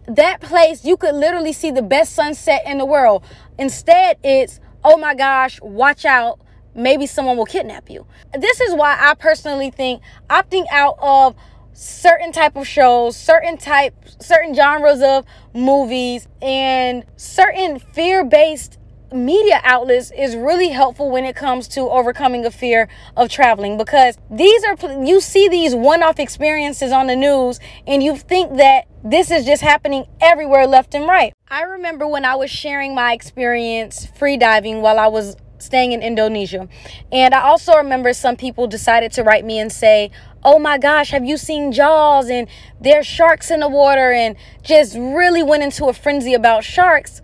that 0.06 0.40
place, 0.40 0.84
you 0.84 0.96
could 0.96 1.14
literally 1.14 1.52
see 1.52 1.70
the 1.70 1.82
best 1.82 2.14
sunset 2.14 2.62
in 2.66 2.78
the 2.78 2.86
world. 2.86 3.24
Instead, 3.58 4.18
it's, 4.22 4.60
Oh 4.82 4.96
my 4.96 5.14
gosh, 5.14 5.60
watch 5.62 6.04
out. 6.04 6.40
Maybe 6.74 7.06
someone 7.06 7.36
will 7.36 7.46
kidnap 7.46 7.88
you. 7.88 8.04
This 8.36 8.60
is 8.60 8.74
why 8.74 8.98
I 9.00 9.14
personally 9.14 9.70
think 9.70 10.02
opting 10.28 10.64
out 10.70 10.96
of 11.00 11.36
certain 11.74 12.32
type 12.32 12.56
of 12.56 12.66
shows, 12.66 13.16
certain 13.16 13.58
type, 13.58 13.94
certain 14.20 14.54
genres 14.54 15.02
of 15.02 15.26
movies, 15.52 16.26
and 16.40 17.04
certain 17.16 17.78
fear-based 17.78 18.78
media 19.12 19.60
outlets 19.62 20.10
is 20.16 20.34
really 20.34 20.70
helpful 20.70 21.10
when 21.10 21.24
it 21.24 21.36
comes 21.36 21.68
to 21.68 21.82
overcoming 21.82 22.44
a 22.44 22.50
fear 22.50 22.88
of 23.16 23.28
traveling 23.28 23.78
because 23.78 24.18
these 24.28 24.64
are 24.64 24.76
you 25.04 25.20
see 25.20 25.48
these 25.48 25.72
one-off 25.74 26.18
experiences 26.18 26.90
on 26.90 27.06
the 27.06 27.14
news 27.14 27.60
and 27.86 28.02
you 28.02 28.16
think 28.16 28.56
that 28.56 28.86
this 29.04 29.30
is 29.30 29.44
just 29.44 29.62
happening 29.62 30.04
everywhere 30.20 30.66
left 30.66 30.94
and 30.94 31.06
right. 31.06 31.32
I 31.48 31.62
remember 31.62 32.08
when 32.08 32.24
I 32.24 32.34
was 32.34 32.50
sharing 32.50 32.94
my 32.94 33.12
experience 33.12 34.06
free 34.06 34.36
diving 34.36 34.82
while 34.82 34.98
I 34.98 35.06
was 35.06 35.36
staying 35.64 35.92
in 35.92 36.02
Indonesia. 36.02 36.68
And 37.10 37.34
I 37.34 37.40
also 37.42 37.74
remember 37.74 38.12
some 38.12 38.36
people 38.36 38.66
decided 38.66 39.12
to 39.12 39.22
write 39.22 39.44
me 39.44 39.58
and 39.58 39.72
say, 39.72 40.10
oh 40.44 40.58
my 40.58 40.78
gosh, 40.78 41.10
have 41.10 41.24
you 41.24 41.36
seen 41.36 41.72
Jaws? 41.72 42.28
And 42.28 42.48
there's 42.80 43.06
sharks 43.06 43.50
in 43.50 43.60
the 43.60 43.68
water, 43.68 44.12
and 44.12 44.36
just 44.62 44.94
really 44.94 45.42
went 45.42 45.62
into 45.62 45.86
a 45.86 45.92
frenzy 45.92 46.34
about 46.34 46.64
sharks. 46.64 47.22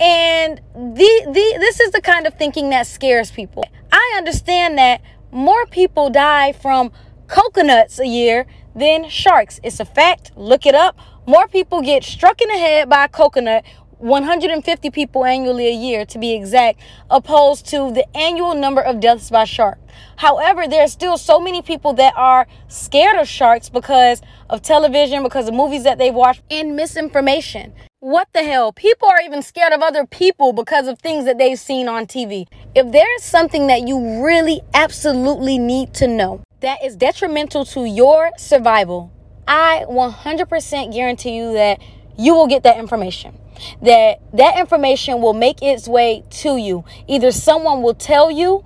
And 0.00 0.60
the, 0.74 1.22
the 1.26 1.56
this 1.60 1.78
is 1.78 1.92
the 1.92 2.00
kind 2.00 2.26
of 2.26 2.34
thinking 2.34 2.70
that 2.70 2.86
scares 2.86 3.30
people. 3.30 3.64
I 3.92 4.14
understand 4.16 4.76
that 4.78 5.00
more 5.30 5.66
people 5.66 6.10
die 6.10 6.52
from 6.52 6.90
coconuts 7.28 8.00
a 8.00 8.06
year 8.06 8.46
than 8.74 9.08
sharks. 9.08 9.60
It's 9.62 9.80
a 9.80 9.84
fact. 9.84 10.32
Look 10.34 10.66
it 10.66 10.74
up. 10.74 10.98
More 11.26 11.46
people 11.46 11.82
get 11.82 12.02
struck 12.02 12.40
in 12.40 12.48
the 12.48 12.58
head 12.58 12.88
by 12.88 13.04
a 13.04 13.08
coconut 13.08 13.64
150 14.02 14.90
people 14.90 15.24
annually 15.24 15.68
a 15.68 15.72
year 15.72 16.04
to 16.04 16.18
be 16.18 16.34
exact, 16.34 16.80
opposed 17.08 17.66
to 17.66 17.92
the 17.92 18.04
annual 18.16 18.52
number 18.52 18.80
of 18.80 18.98
deaths 18.98 19.30
by 19.30 19.44
shark. 19.44 19.78
However, 20.16 20.66
there 20.66 20.82
are 20.82 20.88
still 20.88 21.16
so 21.16 21.38
many 21.38 21.62
people 21.62 21.92
that 21.94 22.12
are 22.16 22.48
scared 22.66 23.16
of 23.16 23.28
sharks 23.28 23.68
because 23.68 24.20
of 24.50 24.60
television, 24.60 25.22
because 25.22 25.46
of 25.46 25.54
movies 25.54 25.84
that 25.84 25.98
they've 25.98 26.12
watched, 26.12 26.42
and 26.50 26.74
misinformation. 26.74 27.74
What 28.00 28.26
the 28.32 28.42
hell? 28.42 28.72
People 28.72 29.06
are 29.08 29.20
even 29.20 29.40
scared 29.40 29.72
of 29.72 29.82
other 29.82 30.04
people 30.04 30.52
because 30.52 30.88
of 30.88 30.98
things 30.98 31.24
that 31.24 31.38
they've 31.38 31.58
seen 31.58 31.88
on 31.88 32.06
TV. 32.06 32.48
If 32.74 32.90
there's 32.90 33.22
something 33.22 33.68
that 33.68 33.86
you 33.86 34.24
really 34.24 34.62
absolutely 34.74 35.58
need 35.58 35.94
to 35.94 36.08
know 36.08 36.42
that 36.58 36.82
is 36.84 36.96
detrimental 36.96 37.64
to 37.66 37.84
your 37.84 38.32
survival, 38.36 39.12
I 39.46 39.84
100% 39.88 40.92
guarantee 40.92 41.36
you 41.36 41.52
that 41.52 41.80
you 42.18 42.34
will 42.34 42.48
get 42.48 42.64
that 42.64 42.78
information 42.78 43.38
that 43.82 44.20
that 44.32 44.58
information 44.58 45.20
will 45.20 45.34
make 45.34 45.62
its 45.62 45.88
way 45.88 46.24
to 46.30 46.56
you. 46.56 46.84
Either 47.08 47.30
someone 47.30 47.82
will 47.82 47.94
tell 47.94 48.30
you 48.30 48.64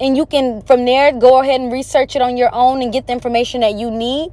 and 0.00 0.16
you 0.16 0.26
can 0.26 0.62
from 0.62 0.84
there 0.84 1.12
go 1.12 1.40
ahead 1.40 1.60
and 1.60 1.72
research 1.72 2.16
it 2.16 2.22
on 2.22 2.36
your 2.36 2.54
own 2.54 2.82
and 2.82 2.92
get 2.92 3.06
the 3.06 3.12
information 3.12 3.60
that 3.62 3.74
you 3.74 3.90
need 3.90 4.30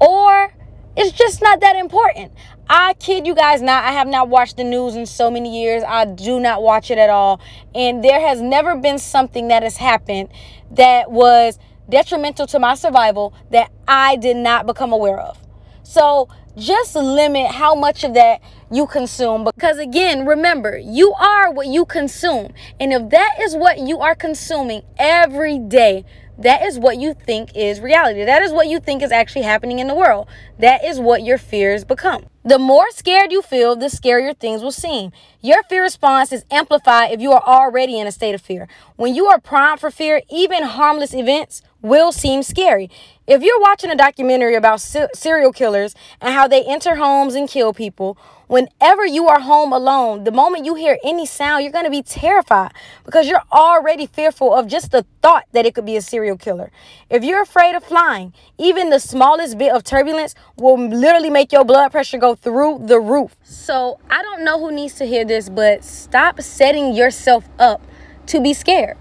or 0.00 0.52
it's 0.96 1.12
just 1.12 1.42
not 1.42 1.60
that 1.60 1.76
important. 1.76 2.32
I 2.68 2.94
kid 2.94 3.26
you 3.26 3.34
guys 3.34 3.60
not, 3.60 3.84
I 3.84 3.92
have 3.92 4.08
not 4.08 4.28
watched 4.28 4.56
the 4.56 4.64
news 4.64 4.96
in 4.96 5.06
so 5.06 5.30
many 5.30 5.62
years. 5.62 5.84
I 5.86 6.06
do 6.06 6.40
not 6.40 6.62
watch 6.62 6.90
it 6.90 6.98
at 6.98 7.10
all. 7.10 7.40
And 7.74 8.02
there 8.02 8.20
has 8.20 8.40
never 8.40 8.76
been 8.76 8.98
something 8.98 9.48
that 9.48 9.62
has 9.62 9.76
happened 9.76 10.30
that 10.72 11.10
was 11.10 11.58
detrimental 11.88 12.46
to 12.48 12.58
my 12.58 12.74
survival 12.74 13.34
that 13.50 13.70
I 13.86 14.16
did 14.16 14.36
not 14.36 14.66
become 14.66 14.92
aware 14.92 15.20
of. 15.20 15.38
So 15.82 16.28
just 16.56 16.94
limit 16.94 17.50
how 17.50 17.74
much 17.74 18.04
of 18.04 18.14
that 18.14 18.40
you 18.70 18.86
consume 18.86 19.44
because 19.44 19.78
again 19.78 20.26
remember 20.26 20.76
you 20.78 21.12
are 21.14 21.52
what 21.52 21.66
you 21.66 21.84
consume. 21.84 22.52
And 22.80 22.92
if 22.92 23.10
that 23.10 23.36
is 23.40 23.54
what 23.54 23.78
you 23.78 23.98
are 24.00 24.14
consuming 24.14 24.82
every 24.98 25.58
day 25.58 26.04
that 26.38 26.62
is 26.62 26.78
what 26.78 26.98
you 26.98 27.14
think 27.14 27.56
is 27.56 27.80
reality. 27.80 28.24
That 28.24 28.42
is 28.42 28.52
what 28.52 28.68
you 28.68 28.78
think 28.78 29.02
is 29.02 29.10
actually 29.10 29.42
happening 29.42 29.78
in 29.78 29.86
the 29.86 29.94
world. 29.94 30.28
That 30.58 30.84
is 30.84 31.00
what 31.00 31.22
your 31.22 31.38
fears 31.38 31.84
become. 31.84 32.26
The 32.44 32.58
more 32.58 32.90
scared 32.90 33.32
you 33.32 33.42
feel 33.42 33.74
the 33.74 33.86
scarier 33.86 34.36
things 34.36 34.62
will 34.62 34.70
seem. 34.70 35.12
Your 35.40 35.62
fear 35.64 35.82
response 35.82 36.32
is 36.32 36.44
amplified 36.50 37.12
if 37.12 37.20
you 37.20 37.32
are 37.32 37.42
already 37.42 37.98
in 37.98 38.06
a 38.06 38.12
state 38.12 38.34
of 38.34 38.42
fear. 38.42 38.68
When 38.96 39.14
you 39.14 39.26
are 39.26 39.40
primed 39.40 39.80
for 39.80 39.90
fear 39.90 40.20
even 40.30 40.62
harmless 40.62 41.14
events 41.14 41.62
will 41.86 42.12
seem 42.12 42.42
scary. 42.42 42.90
If 43.26 43.42
you're 43.42 43.60
watching 43.60 43.90
a 43.90 43.96
documentary 43.96 44.54
about 44.54 44.80
serial 44.80 45.52
killers 45.52 45.94
and 46.20 46.34
how 46.34 46.46
they 46.46 46.64
enter 46.64 46.96
homes 46.96 47.34
and 47.34 47.48
kill 47.48 47.72
people, 47.72 48.16
whenever 48.46 49.04
you 49.04 49.26
are 49.26 49.40
home 49.40 49.72
alone, 49.72 50.24
the 50.24 50.30
moment 50.30 50.64
you 50.64 50.76
hear 50.76 50.98
any 51.04 51.26
sound, 51.26 51.64
you're 51.64 51.72
going 51.72 51.84
to 51.84 51.90
be 51.90 52.02
terrified 52.02 52.72
because 53.04 53.28
you're 53.28 53.42
already 53.52 54.06
fearful 54.06 54.54
of 54.54 54.68
just 54.68 54.92
the 54.92 55.04
thought 55.22 55.44
that 55.52 55.66
it 55.66 55.74
could 55.74 55.86
be 55.86 55.96
a 55.96 56.00
serial 56.00 56.36
killer. 56.36 56.70
If 57.10 57.24
you're 57.24 57.42
afraid 57.42 57.74
of 57.74 57.82
flying, 57.82 58.32
even 58.58 58.90
the 58.90 59.00
smallest 59.00 59.58
bit 59.58 59.72
of 59.72 59.82
turbulence 59.82 60.36
will 60.56 60.78
literally 60.78 61.30
make 61.30 61.50
your 61.50 61.64
blood 61.64 61.90
pressure 61.90 62.18
go 62.18 62.36
through 62.36 62.82
the 62.84 63.00
roof. 63.00 63.36
So 63.42 63.98
I 64.08 64.22
don't 64.22 64.44
know 64.44 64.60
who 64.60 64.70
needs 64.70 64.94
to 64.94 65.04
hear 65.04 65.24
this, 65.24 65.48
but 65.48 65.84
stop 65.84 66.40
setting 66.40 66.94
yourself 66.94 67.48
up 67.58 67.82
to 68.26 68.40
be 68.40 68.54
scared. 68.54 68.96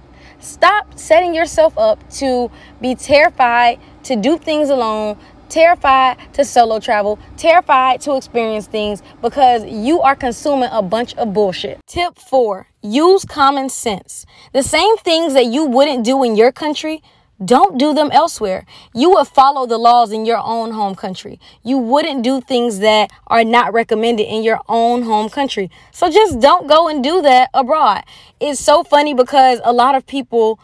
Stop 0.45 0.99
setting 0.99 1.33
yourself 1.33 1.75
up 1.75 2.07
to 2.11 2.51
be 2.79 2.93
terrified 2.93 3.79
to 4.03 4.15
do 4.15 4.37
things 4.37 4.69
alone, 4.69 5.17
terrified 5.49 6.17
to 6.33 6.45
solo 6.45 6.79
travel, 6.79 7.17
terrified 7.35 7.99
to 8.01 8.15
experience 8.15 8.67
things 8.67 9.01
because 9.23 9.65
you 9.65 10.01
are 10.01 10.15
consuming 10.15 10.69
a 10.71 10.83
bunch 10.83 11.15
of 11.15 11.33
bullshit. 11.33 11.79
Tip 11.87 12.19
four 12.19 12.67
use 12.83 13.25
common 13.25 13.69
sense. 13.69 14.27
The 14.53 14.61
same 14.61 14.97
things 14.97 15.33
that 15.33 15.47
you 15.47 15.65
wouldn't 15.65 16.05
do 16.05 16.23
in 16.23 16.35
your 16.35 16.51
country, 16.51 17.01
don't 17.43 17.77
do 17.77 17.93
them 17.93 18.09
elsewhere. 18.11 18.65
You 18.93 19.09
would 19.11 19.27
follow 19.27 19.65
the 19.65 19.77
laws 19.77 20.11
in 20.11 20.25
your 20.25 20.37
own 20.37 20.71
home 20.71 20.95
country. 20.95 21.39
You 21.63 21.77
wouldn't 21.77 22.23
do 22.23 22.39
things 22.39 22.79
that 22.79 23.11
are 23.27 23.43
not 23.43 23.73
recommended 23.73 24.23
in 24.23 24.43
your 24.43 24.61
own 24.69 25.03
home 25.03 25.29
country. 25.29 25.69
So 25.91 26.09
just 26.09 26.39
don't 26.39 26.67
go 26.67 26.87
and 26.87 27.03
do 27.03 27.21
that 27.21 27.49
abroad. 27.53 28.03
It's 28.39 28.59
so 28.59 28.83
funny 28.83 29.13
because 29.13 29.59
a 29.63 29.73
lot 29.73 29.95
of 29.95 30.07
people 30.07 30.59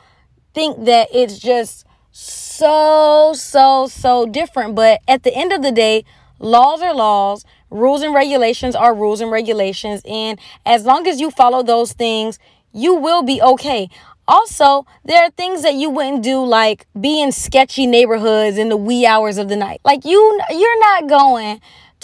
think 0.54 0.86
that 0.86 1.10
it's 1.14 1.40
just 1.40 1.86
so, 2.12 3.34
so, 3.36 3.88
so 3.88 4.26
different. 4.26 4.76
But 4.76 5.02
at 5.08 5.24
the 5.24 5.34
end 5.36 5.52
of 5.52 5.62
the 5.64 5.72
day, 5.72 6.06
laws 6.40 6.82
are 6.82 6.94
laws, 6.94 7.44
rules 7.70 8.02
and 8.02 8.14
regulations 8.14 8.76
are 8.76 8.94
rules 8.94 9.20
and 9.20 9.30
regulations. 9.30 10.02
And 10.06 10.40
as 10.66 10.86
long 10.86 11.06
as 11.08 11.20
you 11.20 11.32
follow 11.32 11.64
those 11.64 11.92
things, 11.92 12.40
you 12.74 12.96
will 12.96 13.24
be 13.24 13.42
okay. 13.42 13.90
Also, 14.32 14.86
there 15.04 15.22
are 15.22 15.30
things 15.30 15.62
that 15.62 15.74
you 15.74 15.90
wouldn't 15.90 16.24
do 16.24 16.42
like 16.42 16.88
be 17.00 17.22
in 17.22 17.34
sketchy 17.34 17.86
neighborhoods 17.86 18.58
in 18.58 18.70
the 18.70 18.78
wee 18.78 19.06
hours 19.06 19.38
of 19.38 19.50
the 19.50 19.58
night. 19.58 19.82
Like 19.84 20.06
you 20.06 20.40
you're 20.50 20.80
not 20.80 21.10
going 21.10 21.60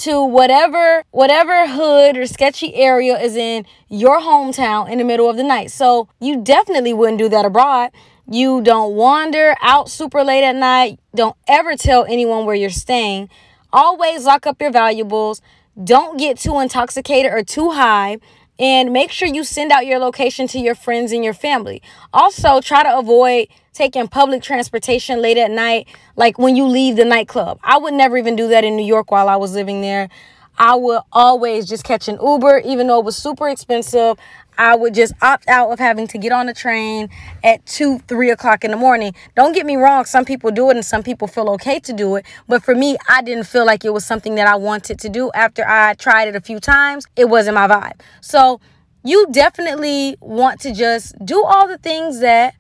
to 0.08 0.26
whatever 0.26 1.06
whatever 1.12 1.70
hood 1.70 2.18
or 2.18 2.26
sketchy 2.28 2.76
area 2.76 3.18
is 3.18 3.38
in 3.38 3.66
your 3.88 4.20
hometown 4.20 4.92
in 4.92 4.98
the 4.98 5.06
middle 5.06 5.30
of 5.30 5.38
the 5.38 5.44
night. 5.44 5.72
So, 5.72 6.10
you 6.20 6.44
definitely 6.44 6.94
wouldn't 6.94 7.18
do 7.18 7.30
that 7.30 7.46
abroad. 7.46 7.92
You 8.30 8.60
don't 8.62 8.94
wander 8.96 9.56
out 9.62 9.90
super 9.90 10.22
late 10.22 10.44
at 10.44 10.58
night. 10.58 11.00
Don't 11.16 11.38
ever 11.48 11.78
tell 11.78 12.04
anyone 12.04 12.46
where 12.46 12.56
you're 12.56 12.70
staying. 12.70 13.30
Always 13.72 14.26
lock 14.26 14.46
up 14.46 14.62
your 14.62 14.72
valuables. 14.72 15.42
Don't 15.82 16.20
get 16.20 16.38
too 16.38 16.60
intoxicated 16.60 17.32
or 17.32 17.42
too 17.42 17.72
high 17.72 18.18
and 18.60 18.92
make 18.92 19.12
sure 19.12 19.28
you 19.28 19.44
send 19.44 19.72
out 19.72 19.86
your 19.86 20.00
location 20.00 20.48
to 20.48 20.60
your 20.60 20.76
friends 20.76 21.12
and 21.12 21.24
your 21.24 21.34
family. 21.34 21.82
Also, 22.14 22.62
try 22.62 22.84
to 22.84 22.98
avoid 22.98 23.48
taking 23.74 24.08
public 24.08 24.42
transportation 24.42 25.22
late 25.22 25.38
at 25.38 25.52
night, 25.52 25.88
like 26.16 26.40
when 26.40 26.56
you 26.56 26.66
leave 26.66 26.96
the 26.96 27.06
nightclub. 27.06 27.60
I 27.64 27.78
would 27.78 27.94
never 27.94 28.18
even 28.18 28.36
do 28.36 28.48
that 28.48 28.64
in 28.64 28.76
New 28.76 28.86
York 28.86 29.12
while 29.12 29.30
I 29.30 29.36
was 29.36 29.54
living 29.54 29.82
there. 29.82 30.10
I 30.58 30.74
would 30.76 31.02
always 31.12 31.68
just 31.68 31.84
catch 31.84 32.08
an 32.08 32.18
Uber, 32.22 32.60
even 32.66 32.88
though 32.88 33.00
it 33.00 33.06
was 33.06 33.16
super 33.16 33.48
expensive. 33.48 34.18
I 34.58 34.76
would 34.76 34.94
just 34.94 35.14
opt 35.22 35.48
out 35.48 35.72
of 35.72 35.80
having 35.80 36.08
to 36.08 36.18
get 36.18 36.32
on 36.32 36.48
the 36.48 36.54
train 36.54 37.10
at 37.44 37.66
two, 37.66 38.00
three 38.00 38.30
o'clock 38.30 38.64
in 38.64 38.72
the 38.72 38.78
morning. 38.78 39.14
Don't 39.36 39.54
get 39.54 39.66
me 39.66 39.76
wrong, 39.76 40.06
some 40.06 40.26
people 40.26 40.52
do 40.52 40.70
it 40.70 40.76
and 40.76 40.86
some 40.86 41.04
people 41.04 41.28
feel 41.28 41.50
okay 41.52 41.80
to 41.82 41.94
do 41.94 42.16
it. 42.16 42.26
But 42.48 42.64
for 42.64 42.76
me, 42.76 42.98
I 43.08 43.22
didn't 43.22 43.46
feel 43.46 43.66
like 43.66 43.86
it 43.86 43.94
was 43.94 44.06
something 44.06 44.36
that 44.36 44.48
I 44.48 44.56
wanted 44.56 45.00
to 45.00 45.10
do. 45.10 45.32
After 45.34 45.68
I 45.68 45.94
tried 45.94 46.28
it 46.28 46.36
a 46.36 46.42
few 46.42 46.60
times, 46.60 47.06
it 47.16 47.30
wasn't 47.30 47.56
my 47.56 47.68
vibe. 47.68 48.00
So 48.22 48.60
you 49.04 49.28
definitely 49.32 50.18
want 50.20 50.60
to 50.62 50.74
just 50.74 51.14
do 51.24 51.44
all 51.44 51.68
the 51.68 51.78
things 51.78 52.20
that 52.20 52.56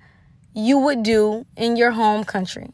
you 0.54 0.78
would 0.78 1.04
do 1.04 1.46
in 1.56 1.76
your 1.76 1.92
home 1.92 2.24
country. 2.24 2.70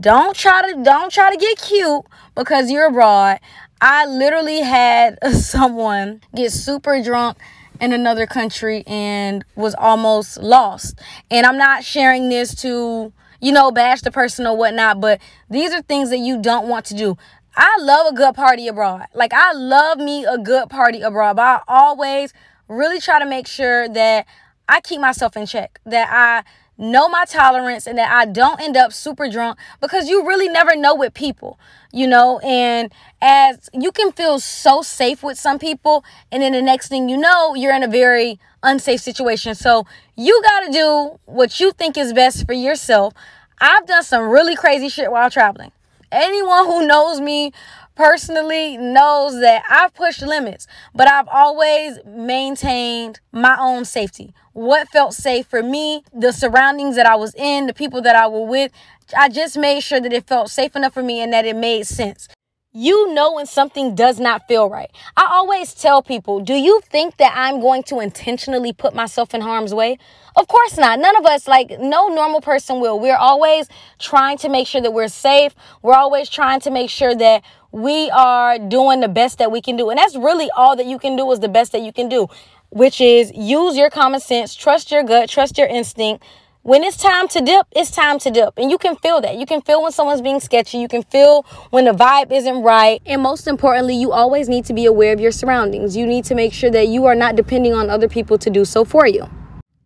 Don't 0.00 0.36
try 0.36 0.70
to 0.70 0.82
don't 0.82 1.10
try 1.10 1.30
to 1.32 1.36
get 1.36 1.58
cute 1.58 2.04
because 2.34 2.70
you're 2.70 2.86
abroad. 2.86 3.40
I 3.80 4.06
literally 4.06 4.60
had 4.60 5.18
someone 5.32 6.20
get 6.34 6.52
super 6.52 7.02
drunk 7.02 7.38
in 7.80 7.92
another 7.92 8.26
country 8.26 8.84
and 8.86 9.44
was 9.56 9.74
almost 9.74 10.38
lost. 10.38 10.98
And 11.30 11.46
I'm 11.46 11.58
not 11.58 11.84
sharing 11.84 12.28
this 12.28 12.54
to, 12.62 13.12
you 13.40 13.52
know, 13.52 13.70
bash 13.70 14.02
the 14.02 14.10
person 14.10 14.46
or 14.46 14.56
whatnot, 14.56 15.00
but 15.00 15.20
these 15.50 15.72
are 15.72 15.82
things 15.82 16.10
that 16.10 16.18
you 16.18 16.40
don't 16.40 16.68
want 16.68 16.86
to 16.86 16.94
do. 16.94 17.16
I 17.56 17.76
love 17.80 18.12
a 18.12 18.14
good 18.14 18.34
party 18.34 18.68
abroad. 18.68 19.06
Like, 19.14 19.32
I 19.32 19.52
love 19.52 19.98
me 19.98 20.24
a 20.24 20.38
good 20.38 20.70
party 20.70 21.00
abroad, 21.00 21.36
but 21.36 21.42
I 21.42 21.60
always 21.66 22.32
really 22.68 23.00
try 23.00 23.18
to 23.18 23.26
make 23.26 23.46
sure 23.46 23.88
that 23.88 24.26
I 24.68 24.80
keep 24.80 25.00
myself 25.00 25.36
in 25.36 25.46
check, 25.46 25.80
that 25.86 26.08
I 26.12 26.48
know 26.78 27.08
my 27.08 27.24
tolerance 27.24 27.86
and 27.86 27.98
that 27.98 28.10
I 28.10 28.26
don't 28.26 28.60
end 28.60 28.76
up 28.76 28.92
super 28.92 29.28
drunk 29.28 29.58
because 29.80 30.08
you 30.08 30.26
really 30.26 30.48
never 30.48 30.76
know 30.76 30.94
with 30.94 31.14
people, 31.14 31.58
you 31.92 32.06
know, 32.06 32.38
and 32.40 32.92
as 33.20 33.68
you 33.72 33.92
can 33.92 34.12
feel 34.12 34.38
so 34.38 34.82
safe 34.82 35.22
with 35.22 35.38
some 35.38 35.58
people 35.58 36.04
and 36.30 36.42
then 36.42 36.52
the 36.52 36.62
next 36.62 36.88
thing 36.88 37.08
you 37.08 37.16
know, 37.16 37.54
you're 37.54 37.74
in 37.74 37.82
a 37.82 37.88
very 37.88 38.38
unsafe 38.62 39.00
situation. 39.00 39.54
So 39.54 39.86
you 40.16 40.40
got 40.42 40.66
to 40.66 40.72
do 40.72 41.18
what 41.24 41.60
you 41.60 41.72
think 41.72 41.96
is 41.96 42.12
best 42.12 42.46
for 42.46 42.52
yourself. 42.52 43.14
I've 43.60 43.86
done 43.86 44.04
some 44.04 44.28
really 44.28 44.54
crazy 44.56 44.88
shit 44.88 45.10
while 45.10 45.30
traveling. 45.30 45.72
Anyone 46.10 46.66
who 46.66 46.86
knows 46.86 47.20
me 47.20 47.52
personally 47.94 48.76
knows 48.76 49.40
that 49.40 49.62
I've 49.68 49.92
pushed 49.92 50.22
limits, 50.22 50.66
but 50.94 51.08
I've 51.08 51.26
always 51.28 51.98
maintained 52.06 53.20
my 53.32 53.56
own 53.58 53.84
safety. 53.84 54.32
What 54.52 54.88
felt 54.88 55.14
safe 55.14 55.46
for 55.46 55.62
me, 55.62 56.04
the 56.14 56.32
surroundings 56.32 56.96
that 56.96 57.06
I 57.06 57.16
was 57.16 57.34
in, 57.34 57.66
the 57.66 57.74
people 57.74 58.00
that 58.02 58.14
I 58.14 58.28
were 58.28 58.46
with, 58.46 58.70
I 59.16 59.28
just 59.28 59.56
made 59.56 59.80
sure 59.80 60.00
that 60.00 60.12
it 60.12 60.26
felt 60.26 60.50
safe 60.50 60.76
enough 60.76 60.94
for 60.94 61.02
me 61.02 61.20
and 61.20 61.32
that 61.32 61.46
it 61.46 61.56
made 61.56 61.86
sense. 61.86 62.28
You 62.72 63.14
know 63.14 63.32
when 63.32 63.46
something 63.46 63.94
does 63.94 64.20
not 64.20 64.46
feel 64.46 64.68
right. 64.68 64.90
I 65.16 65.26
always 65.30 65.72
tell 65.72 66.02
people, 66.02 66.40
do 66.40 66.52
you 66.52 66.80
think 66.84 67.16
that 67.16 67.32
I'm 67.34 67.60
going 67.60 67.82
to 67.84 67.98
intentionally 68.00 68.74
put 68.74 68.94
myself 68.94 69.32
in 69.32 69.40
harm's 69.40 69.72
way? 69.72 69.98
Of 70.36 70.48
course 70.48 70.76
not. 70.76 70.98
None 70.98 71.16
of 71.16 71.24
us, 71.24 71.48
like 71.48 71.80
no 71.80 72.08
normal 72.08 72.42
person 72.42 72.78
will. 72.80 73.00
We're 73.00 73.16
always 73.16 73.68
trying 73.98 74.36
to 74.38 74.50
make 74.50 74.66
sure 74.66 74.82
that 74.82 74.92
we're 74.92 75.08
safe. 75.08 75.54
We're 75.80 75.94
always 75.94 76.28
trying 76.28 76.60
to 76.60 76.70
make 76.70 76.90
sure 76.90 77.14
that 77.14 77.42
we 77.72 78.10
are 78.10 78.58
doing 78.58 79.00
the 79.00 79.08
best 79.08 79.38
that 79.38 79.50
we 79.50 79.62
can 79.62 79.76
do. 79.76 79.88
And 79.88 79.98
that's 79.98 80.14
really 80.14 80.50
all 80.54 80.76
that 80.76 80.86
you 80.86 80.98
can 80.98 81.16
do 81.16 81.30
is 81.32 81.40
the 81.40 81.48
best 81.48 81.72
that 81.72 81.80
you 81.80 81.92
can 81.92 82.10
do, 82.10 82.28
which 82.68 83.00
is 83.00 83.32
use 83.34 83.76
your 83.78 83.88
common 83.88 84.20
sense, 84.20 84.54
trust 84.54 84.92
your 84.92 85.02
gut, 85.02 85.30
trust 85.30 85.56
your 85.56 85.68
instinct. 85.68 86.22
When 86.62 86.82
it's 86.82 86.96
time 86.96 87.28
to 87.28 87.40
dip, 87.40 87.66
it's 87.72 87.90
time 87.90 88.18
to 88.18 88.30
dip. 88.30 88.54
And 88.58 88.70
you 88.70 88.78
can 88.78 88.96
feel 88.96 89.20
that. 89.20 89.36
You 89.36 89.46
can 89.46 89.62
feel 89.62 89.82
when 89.82 89.92
someone's 89.92 90.20
being 90.20 90.40
sketchy. 90.40 90.78
You 90.78 90.88
can 90.88 91.02
feel 91.04 91.46
when 91.70 91.84
the 91.84 91.92
vibe 91.92 92.32
isn't 92.32 92.62
right. 92.62 93.00
And 93.06 93.22
most 93.22 93.46
importantly, 93.46 93.94
you 93.94 94.12
always 94.12 94.48
need 94.48 94.64
to 94.66 94.74
be 94.74 94.84
aware 94.84 95.12
of 95.12 95.20
your 95.20 95.30
surroundings. 95.30 95.96
You 95.96 96.06
need 96.06 96.24
to 96.26 96.34
make 96.34 96.52
sure 96.52 96.70
that 96.70 96.88
you 96.88 97.06
are 97.06 97.14
not 97.14 97.36
depending 97.36 97.74
on 97.74 97.88
other 97.88 98.08
people 98.08 98.36
to 98.38 98.50
do 98.50 98.64
so 98.64 98.84
for 98.84 99.06
you. 99.06 99.28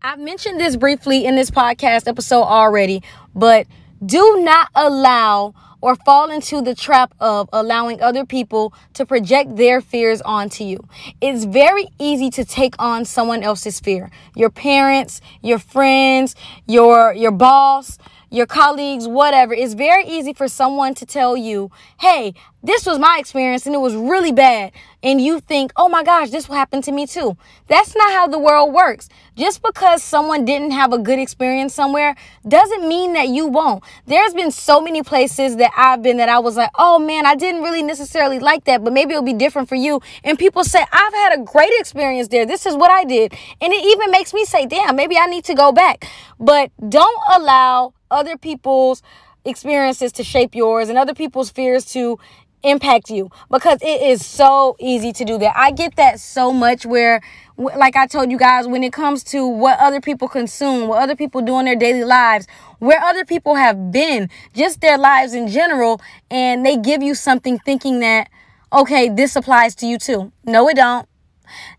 I've 0.03 0.19
mentioned 0.19 0.61
this 0.61 0.75
briefly 0.75 1.25
in 1.25 1.37
this 1.37 1.51
podcast 1.51 2.09
episode 2.09 2.43
already, 2.43 3.03
but 3.35 3.67
do 4.05 4.41
not 4.41 4.69
allow 4.75 5.55
or 5.83 5.97
fall 5.97 6.31
into 6.31 6.63
the 6.63 6.75
trap 6.75 7.13
of 7.21 7.51
allowing 7.53 8.01
other 8.01 8.25
people 8.25 8.73
to 8.95 9.05
project 9.05 9.57
their 9.57 9.83
fears 9.83 10.23
onto 10.23 10.65
you. 10.65 10.79
It's 11.21 11.45
very 11.45 11.89
easy 11.99 12.31
to 12.31 12.45
take 12.45 12.75
on 12.79 13.05
someone 13.05 13.43
else's 13.43 13.81
fear. 13.81 14.11
Your 14.35 14.49
parents, 14.49 15.21
your 15.43 15.59
friends, 15.59 16.35
your 16.67 17.13
your 17.13 17.33
boss, 17.33 17.99
your 18.31 18.47
colleagues, 18.47 19.07
whatever. 19.07 19.53
It's 19.53 19.75
very 19.75 20.07
easy 20.07 20.33
for 20.33 20.49
someone 20.49 20.95
to 20.95 21.05
tell 21.05 21.37
you, 21.37 21.71
"Hey, 22.01 22.33
this 22.63 22.87
was 22.87 22.99
my 22.99 23.17
experience 23.19 23.67
and 23.67 23.75
it 23.75 23.79
was 23.79 23.95
really 23.95 24.33
bad. 24.33 24.73
And 25.03 25.21
you 25.21 25.41
think, 25.41 25.73
oh 25.77 25.89
my 25.89 26.05
gosh, 26.05 26.31
this 26.31 26.49
will 26.49 26.55
happen 26.55 26.81
to 26.83 26.93
me 26.93 27.07
too. 27.07 27.37
That's 27.67 27.97
not 27.97 28.13
how 28.13 28.29
the 28.29 28.39
world 28.39 28.73
works. 28.73 29.09
Just 29.37 29.63
because 29.63 30.03
someone 30.03 30.45
didn't 30.45 30.71
have 30.71 30.93
a 30.93 30.99
good 30.99 31.19
experience 31.19 31.75
somewhere 31.75 32.15
doesn't 32.47 32.87
mean 32.87 33.15
that 33.15 33.29
you 33.29 33.49
won't. 33.49 33.83
There's 34.07 34.33
been 34.33 34.53
so 34.53 34.81
many 34.81 35.03
places 35.03 35.57
that 35.57 35.73
I've 35.77 36.03
been 36.03 36.19
that 36.19 36.29
I 36.29 36.39
was 36.39 36.57
like, 36.57 36.71
oh 36.77 37.01
man, 37.01 37.27
I 37.27 37.35
didn't 37.35 37.63
really 37.63 37.83
necessarily 37.83 38.39
like 38.39 38.65
that, 38.65 38.85
but 38.85 38.93
maybe 38.93 39.13
it'll 39.13 39.25
be 39.25 39.33
different 39.33 39.69
for 39.69 39.75
you. 39.75 40.01
And 40.23 40.39
people 40.39 40.63
say, 40.63 40.85
I've 40.93 41.15
had 41.15 41.41
a 41.41 41.43
great 41.43 41.73
experience 41.79 42.29
there. 42.29 42.47
This 42.47 42.65
is 42.65 42.77
what 42.77 42.93
I 42.93 43.03
did. 43.05 43.33
And 43.61 43.73
it 43.73 43.85
even 43.85 44.13
makes 44.13 44.33
me 44.33 44.45
say, 44.45 44.67
damn, 44.67 44.95
maybe 44.95 45.17
I 45.17 45.27
need 45.27 45.45
to 45.47 45.55
go 45.55 45.73
back. 45.73 46.09
But 46.39 46.71
don't 46.89 47.21
allow 47.35 47.95
other 48.11 48.37
people's 48.37 49.03
experiences 49.45 50.13
to 50.13 50.25
shape 50.25 50.55
yours 50.55 50.89
and 50.89 50.97
other 50.97 51.15
people's 51.15 51.51
fears 51.51 51.85
to 51.85 52.19
impact 52.63 53.11
you 53.11 53.31
because 53.51 53.81
it 53.83 54.03
is 54.03 54.25
so 54.25 54.77
easy 54.79 55.13
to 55.13 55.25
do 55.25 55.39
that. 55.39 55.55
I 55.57 55.71
get 55.71 55.97
that 55.97 56.21
so 56.21 56.53
much 56.53 56.87
where 56.87 57.21
like 57.57 57.97
I 57.97 58.07
told 58.07 58.31
you 58.31 58.39
guys 58.39 58.67
when 58.67 58.83
it 58.83 58.93
comes 58.93 59.23
to 59.25 59.47
what 59.47 59.79
other 59.79 60.01
people 60.01 60.29
consume, 60.29 60.89
what 60.89 61.03
other 61.03 61.17
people 61.17 61.43
do 61.43 61.59
in 61.59 61.67
their 61.67 61.77
daily 61.77 62.05
lives, 62.05 62.47
where 62.79 63.01
other 63.01 63.25
people 63.25 63.55
have 63.55 63.93
been, 63.93 64.31
just 64.55 64.81
their 64.81 64.99
lives 64.99 65.35
in 65.35 65.49
general 65.49 66.01
and 66.31 66.65
they 66.65 66.77
give 66.77 67.03
you 67.03 67.15
something 67.15 67.59
thinking 67.59 68.01
that 68.01 68.29
okay, 68.73 69.09
this 69.11 69.37
applies 69.37 69.75
to 69.77 69.87
you 69.87 69.99
too. 69.99 70.33
No 70.45 70.69
it 70.69 70.77
don't. 70.77 71.07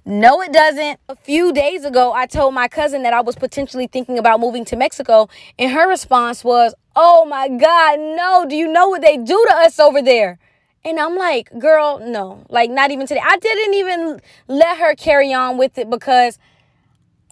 No, 0.06 0.42
it 0.42 0.52
doesn't. 0.54 1.00
A 1.10 1.16
few 1.16 1.52
days 1.52 1.86
ago, 1.86 2.14
I 2.14 2.26
told 2.28 2.54
my 2.54 2.68
cousin 2.68 3.04
that 3.04 3.14
I 3.14 3.22
was 3.22 3.36
potentially 3.36 3.88
thinking 3.88 4.20
about 4.20 4.40
moving 4.40 4.66
to 4.66 4.76
Mexico, 4.76 5.30
and 5.58 5.72
her 5.72 5.90
response 5.90 6.44
was, 6.44 6.76
Oh 6.96 7.26
my 7.26 7.48
God, 7.48 8.00
no. 8.00 8.46
Do 8.48 8.56
you 8.56 8.72
know 8.72 8.90
what 8.90 9.02
they 9.02 9.18
do 9.18 9.46
to 9.50 9.56
us 9.56 9.80
over 9.80 10.02
there? 10.02 10.38
And 10.86 11.00
I'm 11.00 11.16
like, 11.16 11.58
girl, 11.60 12.00
no, 12.00 12.46
like 12.50 12.70
not 12.70 12.92
even 12.92 13.08
today. 13.08 13.22
I 13.24 13.38
didn't 13.38 13.74
even 13.74 14.22
let 14.48 14.78
her 14.78 14.96
carry 14.96 15.34
on 15.34 15.58
with 15.58 15.78
it 15.78 15.90
because 15.90 16.38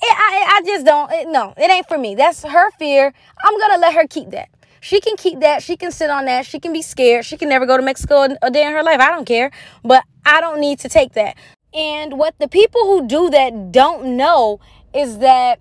it, 0.02 0.16
I, 0.18 0.58
I 0.58 0.66
just 0.66 0.86
don't, 0.86 1.12
it, 1.12 1.28
no, 1.28 1.54
it 1.58 1.70
ain't 1.70 1.88
for 1.88 1.98
me. 1.98 2.16
That's 2.16 2.44
her 2.44 2.72
fear. 2.72 3.14
I'm 3.44 3.58
going 3.58 3.72
to 3.72 3.78
let 3.78 3.94
her 3.94 4.08
keep 4.08 4.30
that. 4.32 4.50
She 4.80 5.00
can 5.00 5.16
keep 5.16 5.42
that. 5.42 5.62
She 5.62 5.78
can 5.78 5.92
sit 5.92 6.10
on 6.10 6.26
that. 6.26 6.46
She 6.46 6.60
can 6.60 6.74
be 6.74 6.82
scared. 6.82 7.26
She 7.26 7.38
can 7.38 7.50
never 7.50 7.66
go 7.66 7.78
to 7.78 7.84
Mexico 7.84 8.28
a 8.42 8.50
day 8.50 8.66
in 8.66 8.74
her 8.74 8.84
life. 8.84 9.00
I 9.00 9.12
don't 9.12 9.26
care. 9.26 9.52
But 9.84 10.04
I 10.26 10.42
don't 10.42 10.60
need 10.60 10.80
to 10.80 10.90
take 10.90 11.14
that. 11.14 11.36
And 11.74 12.18
what 12.18 12.36
the 12.40 12.48
people 12.48 12.82
who 12.86 13.08
do 13.08 13.30
that 13.30 13.72
don't 13.72 14.18
know 14.18 14.60
is 14.94 15.20
that 15.20 15.60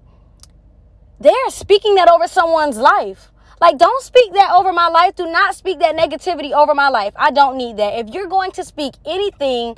they're 1.21 1.51
speaking 1.51 1.97
that 1.97 2.09
over 2.09 2.27
someone's 2.27 2.79
life. 2.79 3.31
Like, 3.61 3.77
don't 3.77 4.03
speak 4.03 4.33
that 4.33 4.53
over 4.53 4.73
my 4.73 4.89
life. 4.89 5.17
Do 5.17 5.31
not 5.31 5.55
speak 5.55 5.81
that 5.81 5.95
negativity 5.95 6.53
over 6.53 6.75
my 6.75 6.89
life. 6.89 7.13
I 7.17 7.31
don't 7.31 7.59
need 7.59 7.77
that. 7.77 7.99
If 7.99 8.09
you're 8.15 8.27
going 8.27 8.53
to 8.53 8.65
speak 8.65 8.95
anything 9.05 9.77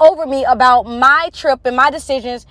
over 0.00 0.26
me 0.26 0.44
about 0.44 0.84
my 0.84 1.30
trip 1.32 1.60
and 1.64 1.76
my 1.76 1.90
decisions, 1.90 2.44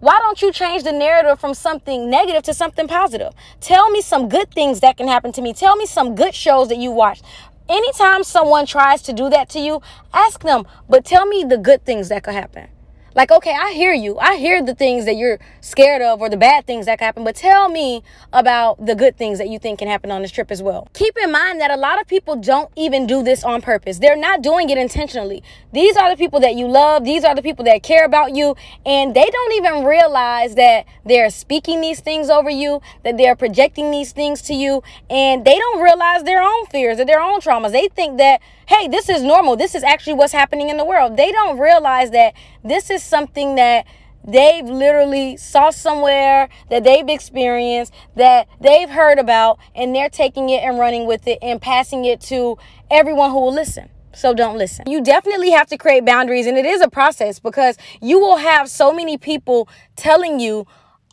why 0.00 0.18
don't 0.20 0.40
you 0.40 0.50
change 0.50 0.82
the 0.82 0.92
narrative 0.92 1.38
from 1.38 1.54
something 1.54 2.08
negative 2.08 2.42
to 2.44 2.54
something 2.54 2.88
positive? 2.88 3.32
Tell 3.60 3.90
me 3.90 4.00
some 4.00 4.28
good 4.28 4.50
things 4.50 4.80
that 4.80 4.96
can 4.96 5.08
happen 5.08 5.30
to 5.32 5.42
me. 5.42 5.52
Tell 5.52 5.76
me 5.76 5.86
some 5.86 6.14
good 6.14 6.34
shows 6.34 6.68
that 6.68 6.78
you 6.78 6.90
watched. 6.90 7.24
Anytime 7.68 8.24
someone 8.24 8.66
tries 8.66 9.02
to 9.02 9.12
do 9.12 9.28
that 9.30 9.48
to 9.50 9.60
you, 9.60 9.80
ask 10.12 10.42
them, 10.42 10.66
but 10.88 11.04
tell 11.04 11.26
me 11.26 11.44
the 11.44 11.58
good 11.58 11.84
things 11.84 12.08
that 12.08 12.24
could 12.24 12.34
happen. 12.34 12.68
Like, 13.14 13.30
okay, 13.30 13.54
I 13.54 13.72
hear 13.72 13.92
you. 13.92 14.18
I 14.18 14.36
hear 14.36 14.62
the 14.62 14.74
things 14.74 15.04
that 15.04 15.16
you're 15.16 15.38
scared 15.60 16.00
of 16.02 16.20
or 16.20 16.28
the 16.28 16.36
bad 16.36 16.66
things 16.66 16.86
that 16.86 16.98
can 16.98 17.06
happen, 17.06 17.24
but 17.24 17.36
tell 17.36 17.68
me 17.68 18.02
about 18.32 18.84
the 18.84 18.94
good 18.94 19.16
things 19.16 19.38
that 19.38 19.48
you 19.48 19.58
think 19.58 19.78
can 19.78 19.88
happen 19.88 20.10
on 20.10 20.22
this 20.22 20.30
trip 20.30 20.50
as 20.50 20.62
well. 20.62 20.88
Keep 20.94 21.16
in 21.22 21.30
mind 21.30 21.60
that 21.60 21.70
a 21.70 21.76
lot 21.76 22.00
of 22.00 22.06
people 22.06 22.36
don't 22.36 22.70
even 22.76 23.06
do 23.06 23.22
this 23.22 23.44
on 23.44 23.60
purpose. 23.60 23.98
They're 23.98 24.16
not 24.16 24.42
doing 24.42 24.70
it 24.70 24.78
intentionally. 24.78 25.42
These 25.72 25.96
are 25.96 26.10
the 26.10 26.16
people 26.16 26.40
that 26.40 26.54
you 26.54 26.66
love. 26.66 27.04
These 27.04 27.24
are 27.24 27.34
the 27.34 27.42
people 27.42 27.64
that 27.66 27.82
care 27.82 28.04
about 28.04 28.34
you. 28.34 28.56
And 28.86 29.14
they 29.14 29.28
don't 29.28 29.52
even 29.52 29.84
realize 29.84 30.54
that 30.54 30.86
they're 31.04 31.30
speaking 31.30 31.80
these 31.80 32.00
things 32.00 32.30
over 32.30 32.50
you, 32.50 32.80
that 33.04 33.18
they're 33.18 33.36
projecting 33.36 33.90
these 33.90 34.12
things 34.12 34.40
to 34.42 34.54
you. 34.54 34.82
And 35.10 35.44
they 35.44 35.58
don't 35.58 35.82
realize 35.82 36.22
their 36.24 36.42
own 36.42 36.66
fears 36.66 36.98
or 36.98 37.04
their 37.04 37.20
own 37.20 37.40
traumas. 37.40 37.72
They 37.72 37.88
think 37.88 38.18
that, 38.18 38.40
hey, 38.72 38.88
this 38.88 39.08
is 39.08 39.22
normal. 39.22 39.56
This 39.56 39.74
is 39.74 39.82
actually 39.82 40.14
what's 40.14 40.32
happening 40.32 40.70
in 40.70 40.78
the 40.78 40.84
world. 40.84 41.16
They 41.16 41.30
don't 41.30 41.58
realize 41.58 42.10
that 42.12 42.34
this 42.64 42.90
is 42.90 43.02
something 43.02 43.56
that 43.56 43.86
they've 44.24 44.64
literally 44.64 45.36
saw 45.36 45.70
somewhere 45.70 46.48
that 46.70 46.84
they've 46.84 47.08
experienced 47.08 47.92
that 48.14 48.46
they've 48.60 48.88
heard 48.88 49.18
about 49.18 49.58
and 49.74 49.94
they're 49.94 50.08
taking 50.08 50.48
it 50.48 50.62
and 50.62 50.78
running 50.78 51.06
with 51.06 51.26
it 51.26 51.38
and 51.42 51.60
passing 51.60 52.04
it 52.04 52.20
to 52.20 52.56
everyone 52.88 53.30
who 53.30 53.40
will 53.40 53.52
listen 53.52 53.90
so 54.14 54.34
don't 54.34 54.58
listen. 54.58 54.84
You 54.86 55.02
definitely 55.02 55.50
have 55.50 55.68
to 55.68 55.78
create 55.78 56.04
boundaries, 56.04 56.46
and 56.46 56.58
it 56.58 56.66
is 56.66 56.82
a 56.82 56.88
process 56.88 57.40
because 57.40 57.78
you 58.00 58.18
will 58.18 58.36
have 58.36 58.68
so 58.68 58.92
many 58.92 59.16
people 59.16 59.68
telling 59.96 60.38
you 60.38 60.66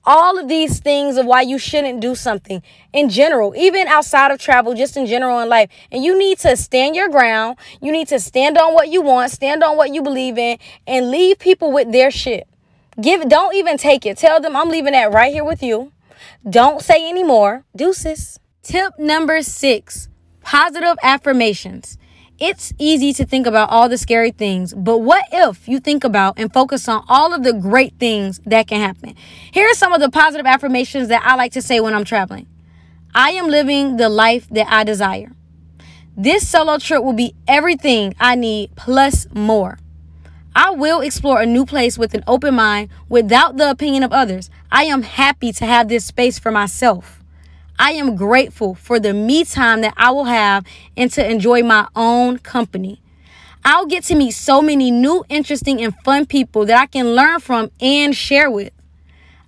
all 0.09 0.39
of 0.39 0.47
these 0.47 0.79
things 0.79 1.17
of 1.17 1.27
why 1.27 1.41
you 1.41 1.59
shouldn't 1.59 1.99
do 1.99 2.15
something 2.15 2.63
in 2.91 3.09
general, 3.09 3.53
even 3.55 3.87
outside 3.87 4.31
of 4.31 4.39
travel, 4.39 4.73
just 4.73 4.97
in 4.97 5.05
general 5.05 5.39
in 5.39 5.47
life. 5.47 5.69
And 5.91 6.03
you 6.03 6.17
need 6.17 6.39
to 6.39 6.57
stand 6.57 6.95
your 6.95 7.09
ground. 7.09 7.57
You 7.79 7.91
need 7.91 8.07
to 8.07 8.19
stand 8.19 8.57
on 8.57 8.73
what 8.73 8.89
you 8.89 9.03
want, 9.03 9.29
stand 9.31 9.63
on 9.63 9.77
what 9.77 9.93
you 9.93 10.01
believe 10.01 10.39
in, 10.39 10.57
and 10.87 11.11
leave 11.11 11.37
people 11.37 11.71
with 11.71 11.91
their 11.91 12.09
shit. 12.09 12.47
Give 12.99 13.29
don't 13.29 13.55
even 13.55 13.77
take 13.77 14.03
it. 14.03 14.17
Tell 14.17 14.41
them 14.41 14.55
I'm 14.55 14.69
leaving 14.69 14.93
that 14.93 15.13
right 15.13 15.31
here 15.31 15.45
with 15.45 15.61
you. 15.61 15.91
Don't 16.49 16.81
say 16.81 17.07
anymore. 17.07 17.63
Deuces. 17.75 18.39
Tip 18.63 18.97
number 18.97 19.43
six 19.43 20.09
positive 20.41 20.97
affirmations. 21.03 21.99
It's 22.39 22.71
easy 22.77 23.11
to 23.13 23.25
think 23.25 23.45
about 23.45 23.69
all 23.69 23.89
the 23.89 23.97
scary 23.97 24.31
things, 24.31 24.73
but 24.73 24.99
what 24.99 25.25
if 25.29 25.67
you 25.67 25.81
think 25.81 26.05
about 26.05 26.39
and 26.39 26.53
focus 26.53 26.87
on 26.87 27.03
all 27.09 27.33
of 27.33 27.43
the 27.43 27.51
great 27.51 27.99
things 27.99 28.39
that 28.45 28.65
can 28.65 28.79
happen? 28.79 29.15
Here 29.51 29.69
are 29.69 29.73
some 29.73 29.91
of 29.91 29.99
the 29.99 30.09
positive 30.09 30.45
affirmations 30.45 31.09
that 31.09 31.21
I 31.25 31.35
like 31.35 31.51
to 31.53 31.61
say 31.61 31.81
when 31.81 31.93
I'm 31.93 32.05
traveling. 32.05 32.47
I 33.13 33.31
am 33.31 33.49
living 33.49 33.97
the 33.97 34.07
life 34.07 34.47
that 34.51 34.71
I 34.71 34.85
desire. 34.85 35.33
This 36.15 36.47
solo 36.47 36.77
trip 36.77 37.03
will 37.03 37.11
be 37.11 37.35
everything 37.45 38.15
I 38.21 38.35
need 38.35 38.73
plus 38.77 39.27
more. 39.33 39.77
I 40.55 40.71
will 40.71 41.01
explore 41.01 41.41
a 41.41 41.45
new 41.45 41.65
place 41.65 41.97
with 41.97 42.13
an 42.13 42.23
open 42.25 42.55
mind 42.55 42.89
without 43.09 43.57
the 43.57 43.69
opinion 43.69 44.03
of 44.03 44.13
others. 44.13 44.49
I 44.71 44.85
am 44.85 45.01
happy 45.01 45.51
to 45.51 45.65
have 45.65 45.89
this 45.89 46.05
space 46.05 46.39
for 46.39 46.51
myself. 46.51 47.18
I 47.81 47.93
am 47.93 48.17
grateful 48.17 48.75
for 48.75 48.99
the 48.99 49.13
me 49.13 49.45
time 49.45 49.79
that 49.81 49.93
I 49.95 50.11
will 50.11 50.25
have 50.25 50.65
and 50.97 51.09
to 51.13 51.25
enjoy 51.25 51.63
my 51.63 51.87
own 51.95 52.37
company. 52.39 53.01
I'll 53.63 53.85
get 53.85 54.03
to 54.05 54.15
meet 54.15 54.31
so 54.31 54.61
many 54.61 54.91
new, 54.91 55.23
interesting, 55.29 55.81
and 55.81 55.95
fun 56.03 56.25
people 56.25 56.65
that 56.65 56.77
I 56.77 56.87
can 56.87 57.15
learn 57.15 57.39
from 57.39 57.71
and 57.79 58.13
share 58.13 58.51
with. 58.51 58.73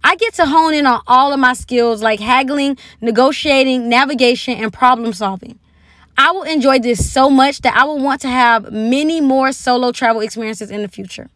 I 0.01 0.15
get 0.15 0.33
to 0.35 0.45
hone 0.45 0.73
in 0.73 0.85
on 0.85 1.01
all 1.07 1.33
of 1.33 1.39
my 1.39 1.53
skills 1.53 2.01
like 2.01 2.21
haggling, 2.21 2.77
negotiating, 3.01 3.89
navigation, 3.89 4.55
and 4.55 4.71
problem 4.71 5.11
solving. 5.11 5.59
I 6.17 6.31
will 6.31 6.43
enjoy 6.43 6.79
this 6.79 7.11
so 7.11 7.29
much 7.29 7.61
that 7.61 7.75
I 7.75 7.83
will 7.83 7.99
want 7.99 8.21
to 8.21 8.29
have 8.29 8.71
many 8.71 9.19
more 9.19 9.51
solo 9.51 9.91
travel 9.91 10.21
experiences 10.21 10.71
in 10.71 10.81
the 10.81 10.87
future. 10.87 11.29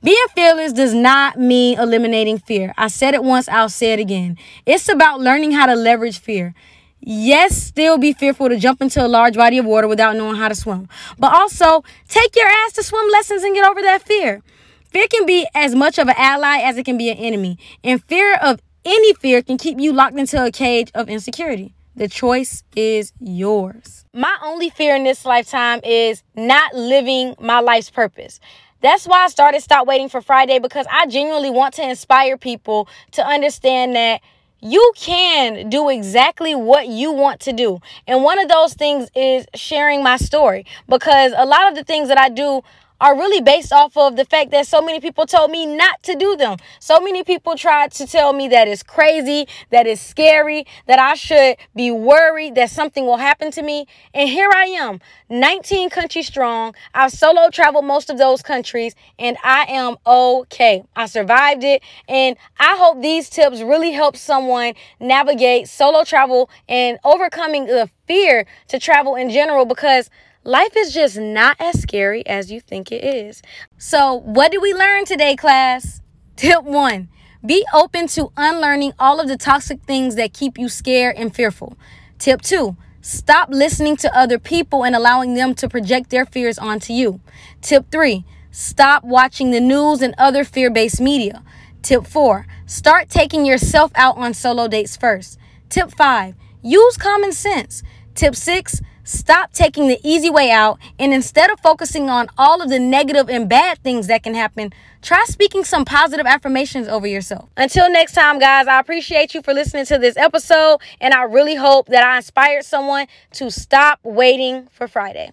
Being 0.00 0.26
fearless 0.34 0.72
does 0.72 0.94
not 0.94 1.38
mean 1.38 1.76
eliminating 1.78 2.38
fear. 2.38 2.72
I 2.78 2.86
said 2.86 3.14
it 3.14 3.24
once, 3.24 3.48
I'll 3.48 3.68
say 3.68 3.92
it 3.92 3.98
again. 3.98 4.38
It's 4.64 4.88
about 4.88 5.20
learning 5.20 5.52
how 5.52 5.66
to 5.66 5.74
leverage 5.74 6.20
fear. 6.20 6.54
Yes, 7.00 7.56
still 7.56 7.98
be 7.98 8.12
fearful 8.12 8.48
to 8.48 8.56
jump 8.56 8.80
into 8.80 9.04
a 9.04 9.08
large 9.08 9.34
body 9.34 9.58
of 9.58 9.64
water 9.64 9.88
without 9.88 10.16
knowing 10.16 10.36
how 10.36 10.48
to 10.48 10.54
swim. 10.54 10.88
But 11.18 11.32
also, 11.32 11.82
take 12.08 12.36
your 12.36 12.46
ass 12.46 12.72
to 12.74 12.84
swim 12.84 13.10
lessons 13.10 13.42
and 13.42 13.54
get 13.54 13.68
over 13.68 13.82
that 13.82 14.02
fear. 14.02 14.42
Fear 14.90 15.08
can 15.08 15.26
be 15.26 15.48
as 15.54 15.74
much 15.74 15.98
of 15.98 16.08
an 16.08 16.14
ally 16.16 16.58
as 16.58 16.76
it 16.76 16.84
can 16.84 16.96
be 16.96 17.10
an 17.10 17.18
enemy. 17.18 17.58
And 17.82 18.02
fear 18.04 18.36
of 18.36 18.60
any 18.84 19.14
fear 19.14 19.42
can 19.42 19.58
keep 19.58 19.80
you 19.80 19.92
locked 19.92 20.16
into 20.16 20.44
a 20.44 20.52
cage 20.52 20.92
of 20.94 21.08
insecurity. 21.08 21.74
The 21.96 22.06
choice 22.06 22.62
is 22.76 23.12
yours. 23.18 24.04
My 24.14 24.36
only 24.44 24.70
fear 24.70 24.94
in 24.94 25.02
this 25.02 25.24
lifetime 25.24 25.80
is 25.82 26.22
not 26.36 26.72
living 26.74 27.34
my 27.40 27.58
life's 27.58 27.90
purpose. 27.90 28.38
That's 28.80 29.06
why 29.06 29.24
I 29.24 29.28
started 29.28 29.60
Stop 29.60 29.86
Waiting 29.88 30.08
for 30.08 30.20
Friday 30.20 30.60
because 30.60 30.86
I 30.90 31.06
genuinely 31.06 31.50
want 31.50 31.74
to 31.74 31.88
inspire 31.88 32.36
people 32.36 32.88
to 33.12 33.26
understand 33.26 33.96
that 33.96 34.20
you 34.60 34.92
can 34.96 35.68
do 35.68 35.88
exactly 35.88 36.54
what 36.54 36.86
you 36.86 37.12
want 37.12 37.40
to 37.40 37.52
do. 37.52 37.80
And 38.06 38.22
one 38.22 38.38
of 38.38 38.48
those 38.48 38.74
things 38.74 39.08
is 39.14 39.46
sharing 39.54 40.02
my 40.02 40.16
story 40.16 40.64
because 40.88 41.32
a 41.36 41.44
lot 41.44 41.68
of 41.68 41.76
the 41.76 41.84
things 41.84 42.08
that 42.08 42.18
I 42.18 42.28
do 42.28 42.62
are 43.00 43.16
really 43.16 43.40
based 43.40 43.72
off 43.72 43.96
of 43.96 44.16
the 44.16 44.24
fact 44.24 44.50
that 44.50 44.66
so 44.66 44.82
many 44.82 45.00
people 45.00 45.26
told 45.26 45.50
me 45.50 45.66
not 45.66 46.02
to 46.02 46.14
do 46.14 46.36
them. 46.36 46.56
So 46.80 47.00
many 47.00 47.22
people 47.22 47.56
tried 47.56 47.92
to 47.92 48.06
tell 48.06 48.32
me 48.32 48.48
that 48.48 48.66
it's 48.68 48.82
crazy, 48.82 49.46
that 49.70 49.86
it's 49.86 50.00
scary, 50.00 50.66
that 50.86 50.98
I 50.98 51.14
should 51.14 51.56
be 51.74 51.90
worried 51.90 52.54
that 52.56 52.70
something 52.70 53.06
will 53.06 53.16
happen 53.18 53.50
to 53.52 53.62
me. 53.62 53.86
And 54.14 54.28
here 54.28 54.50
I 54.52 54.64
am, 54.64 55.00
19 55.28 55.90
countries 55.90 56.26
strong. 56.26 56.74
I've 56.94 57.12
solo 57.12 57.50
traveled 57.50 57.84
most 57.84 58.10
of 58.10 58.18
those 58.18 58.42
countries 58.42 58.94
and 59.18 59.36
I 59.44 59.66
am 59.68 59.96
okay. 60.06 60.84
I 60.96 61.06
survived 61.06 61.64
it. 61.64 61.82
And 62.08 62.36
I 62.58 62.76
hope 62.76 63.00
these 63.00 63.28
tips 63.28 63.60
really 63.60 63.92
help 63.92 64.16
someone 64.16 64.74
navigate 64.98 65.68
solo 65.68 66.04
travel 66.04 66.50
and 66.68 66.98
overcoming 67.04 67.66
the 67.66 67.90
fear 68.06 68.46
to 68.68 68.78
travel 68.78 69.14
in 69.14 69.30
general 69.30 69.64
because 69.64 70.10
life 70.48 70.74
is 70.76 70.94
just 70.94 71.18
not 71.18 71.56
as 71.60 71.80
scary 71.80 72.26
as 72.26 72.50
you 72.50 72.58
think 72.58 72.90
it 72.90 73.04
is. 73.04 73.42
So, 73.76 74.14
what 74.14 74.50
did 74.50 74.62
we 74.62 74.72
learn 74.72 75.04
today, 75.04 75.36
class? 75.36 76.00
Tip 76.36 76.64
one 76.64 77.08
be 77.44 77.64
open 77.72 78.08
to 78.08 78.32
unlearning 78.36 78.94
all 78.98 79.20
of 79.20 79.28
the 79.28 79.36
toxic 79.36 79.82
things 79.82 80.16
that 80.16 80.32
keep 80.32 80.58
you 80.58 80.68
scared 80.68 81.14
and 81.16 81.32
fearful. 81.32 81.76
Tip 82.18 82.40
two 82.42 82.76
stop 83.00 83.50
listening 83.50 83.96
to 83.98 84.16
other 84.16 84.38
people 84.38 84.84
and 84.84 84.96
allowing 84.96 85.34
them 85.34 85.54
to 85.54 85.68
project 85.68 86.10
their 86.10 86.24
fears 86.24 86.58
onto 86.58 86.92
you. 86.92 87.20
Tip 87.60 87.90
three 87.92 88.24
stop 88.50 89.04
watching 89.04 89.50
the 89.50 89.60
news 89.60 90.00
and 90.00 90.14
other 90.16 90.44
fear 90.44 90.70
based 90.70 91.00
media. 91.00 91.44
Tip 91.82 92.06
four 92.06 92.46
start 92.64 93.10
taking 93.10 93.44
yourself 93.44 93.92
out 93.94 94.16
on 94.16 94.32
solo 94.32 94.66
dates 94.66 94.96
first. 94.96 95.38
Tip 95.68 95.90
five 95.90 96.34
use 96.62 96.96
common 96.96 97.32
sense. 97.32 97.82
Tip 98.14 98.34
six 98.34 98.80
Stop 99.08 99.54
taking 99.54 99.88
the 99.88 99.98
easy 100.04 100.28
way 100.28 100.50
out 100.50 100.78
and 100.98 101.14
instead 101.14 101.50
of 101.50 101.58
focusing 101.60 102.10
on 102.10 102.28
all 102.36 102.60
of 102.60 102.68
the 102.68 102.78
negative 102.78 103.30
and 103.30 103.48
bad 103.48 103.78
things 103.78 104.06
that 104.08 104.22
can 104.22 104.34
happen, 104.34 104.70
try 105.00 105.24
speaking 105.24 105.64
some 105.64 105.86
positive 105.86 106.26
affirmations 106.26 106.88
over 106.88 107.06
yourself. 107.06 107.48
Until 107.56 107.90
next 107.90 108.12
time, 108.12 108.38
guys, 108.38 108.66
I 108.66 108.78
appreciate 108.78 109.32
you 109.32 109.40
for 109.40 109.54
listening 109.54 109.86
to 109.86 109.96
this 109.96 110.18
episode 110.18 110.80
and 111.00 111.14
I 111.14 111.22
really 111.22 111.54
hope 111.54 111.86
that 111.86 112.04
I 112.04 112.18
inspired 112.18 112.66
someone 112.66 113.06
to 113.32 113.50
stop 113.50 113.98
waiting 114.02 114.68
for 114.70 114.86
Friday. 114.86 115.32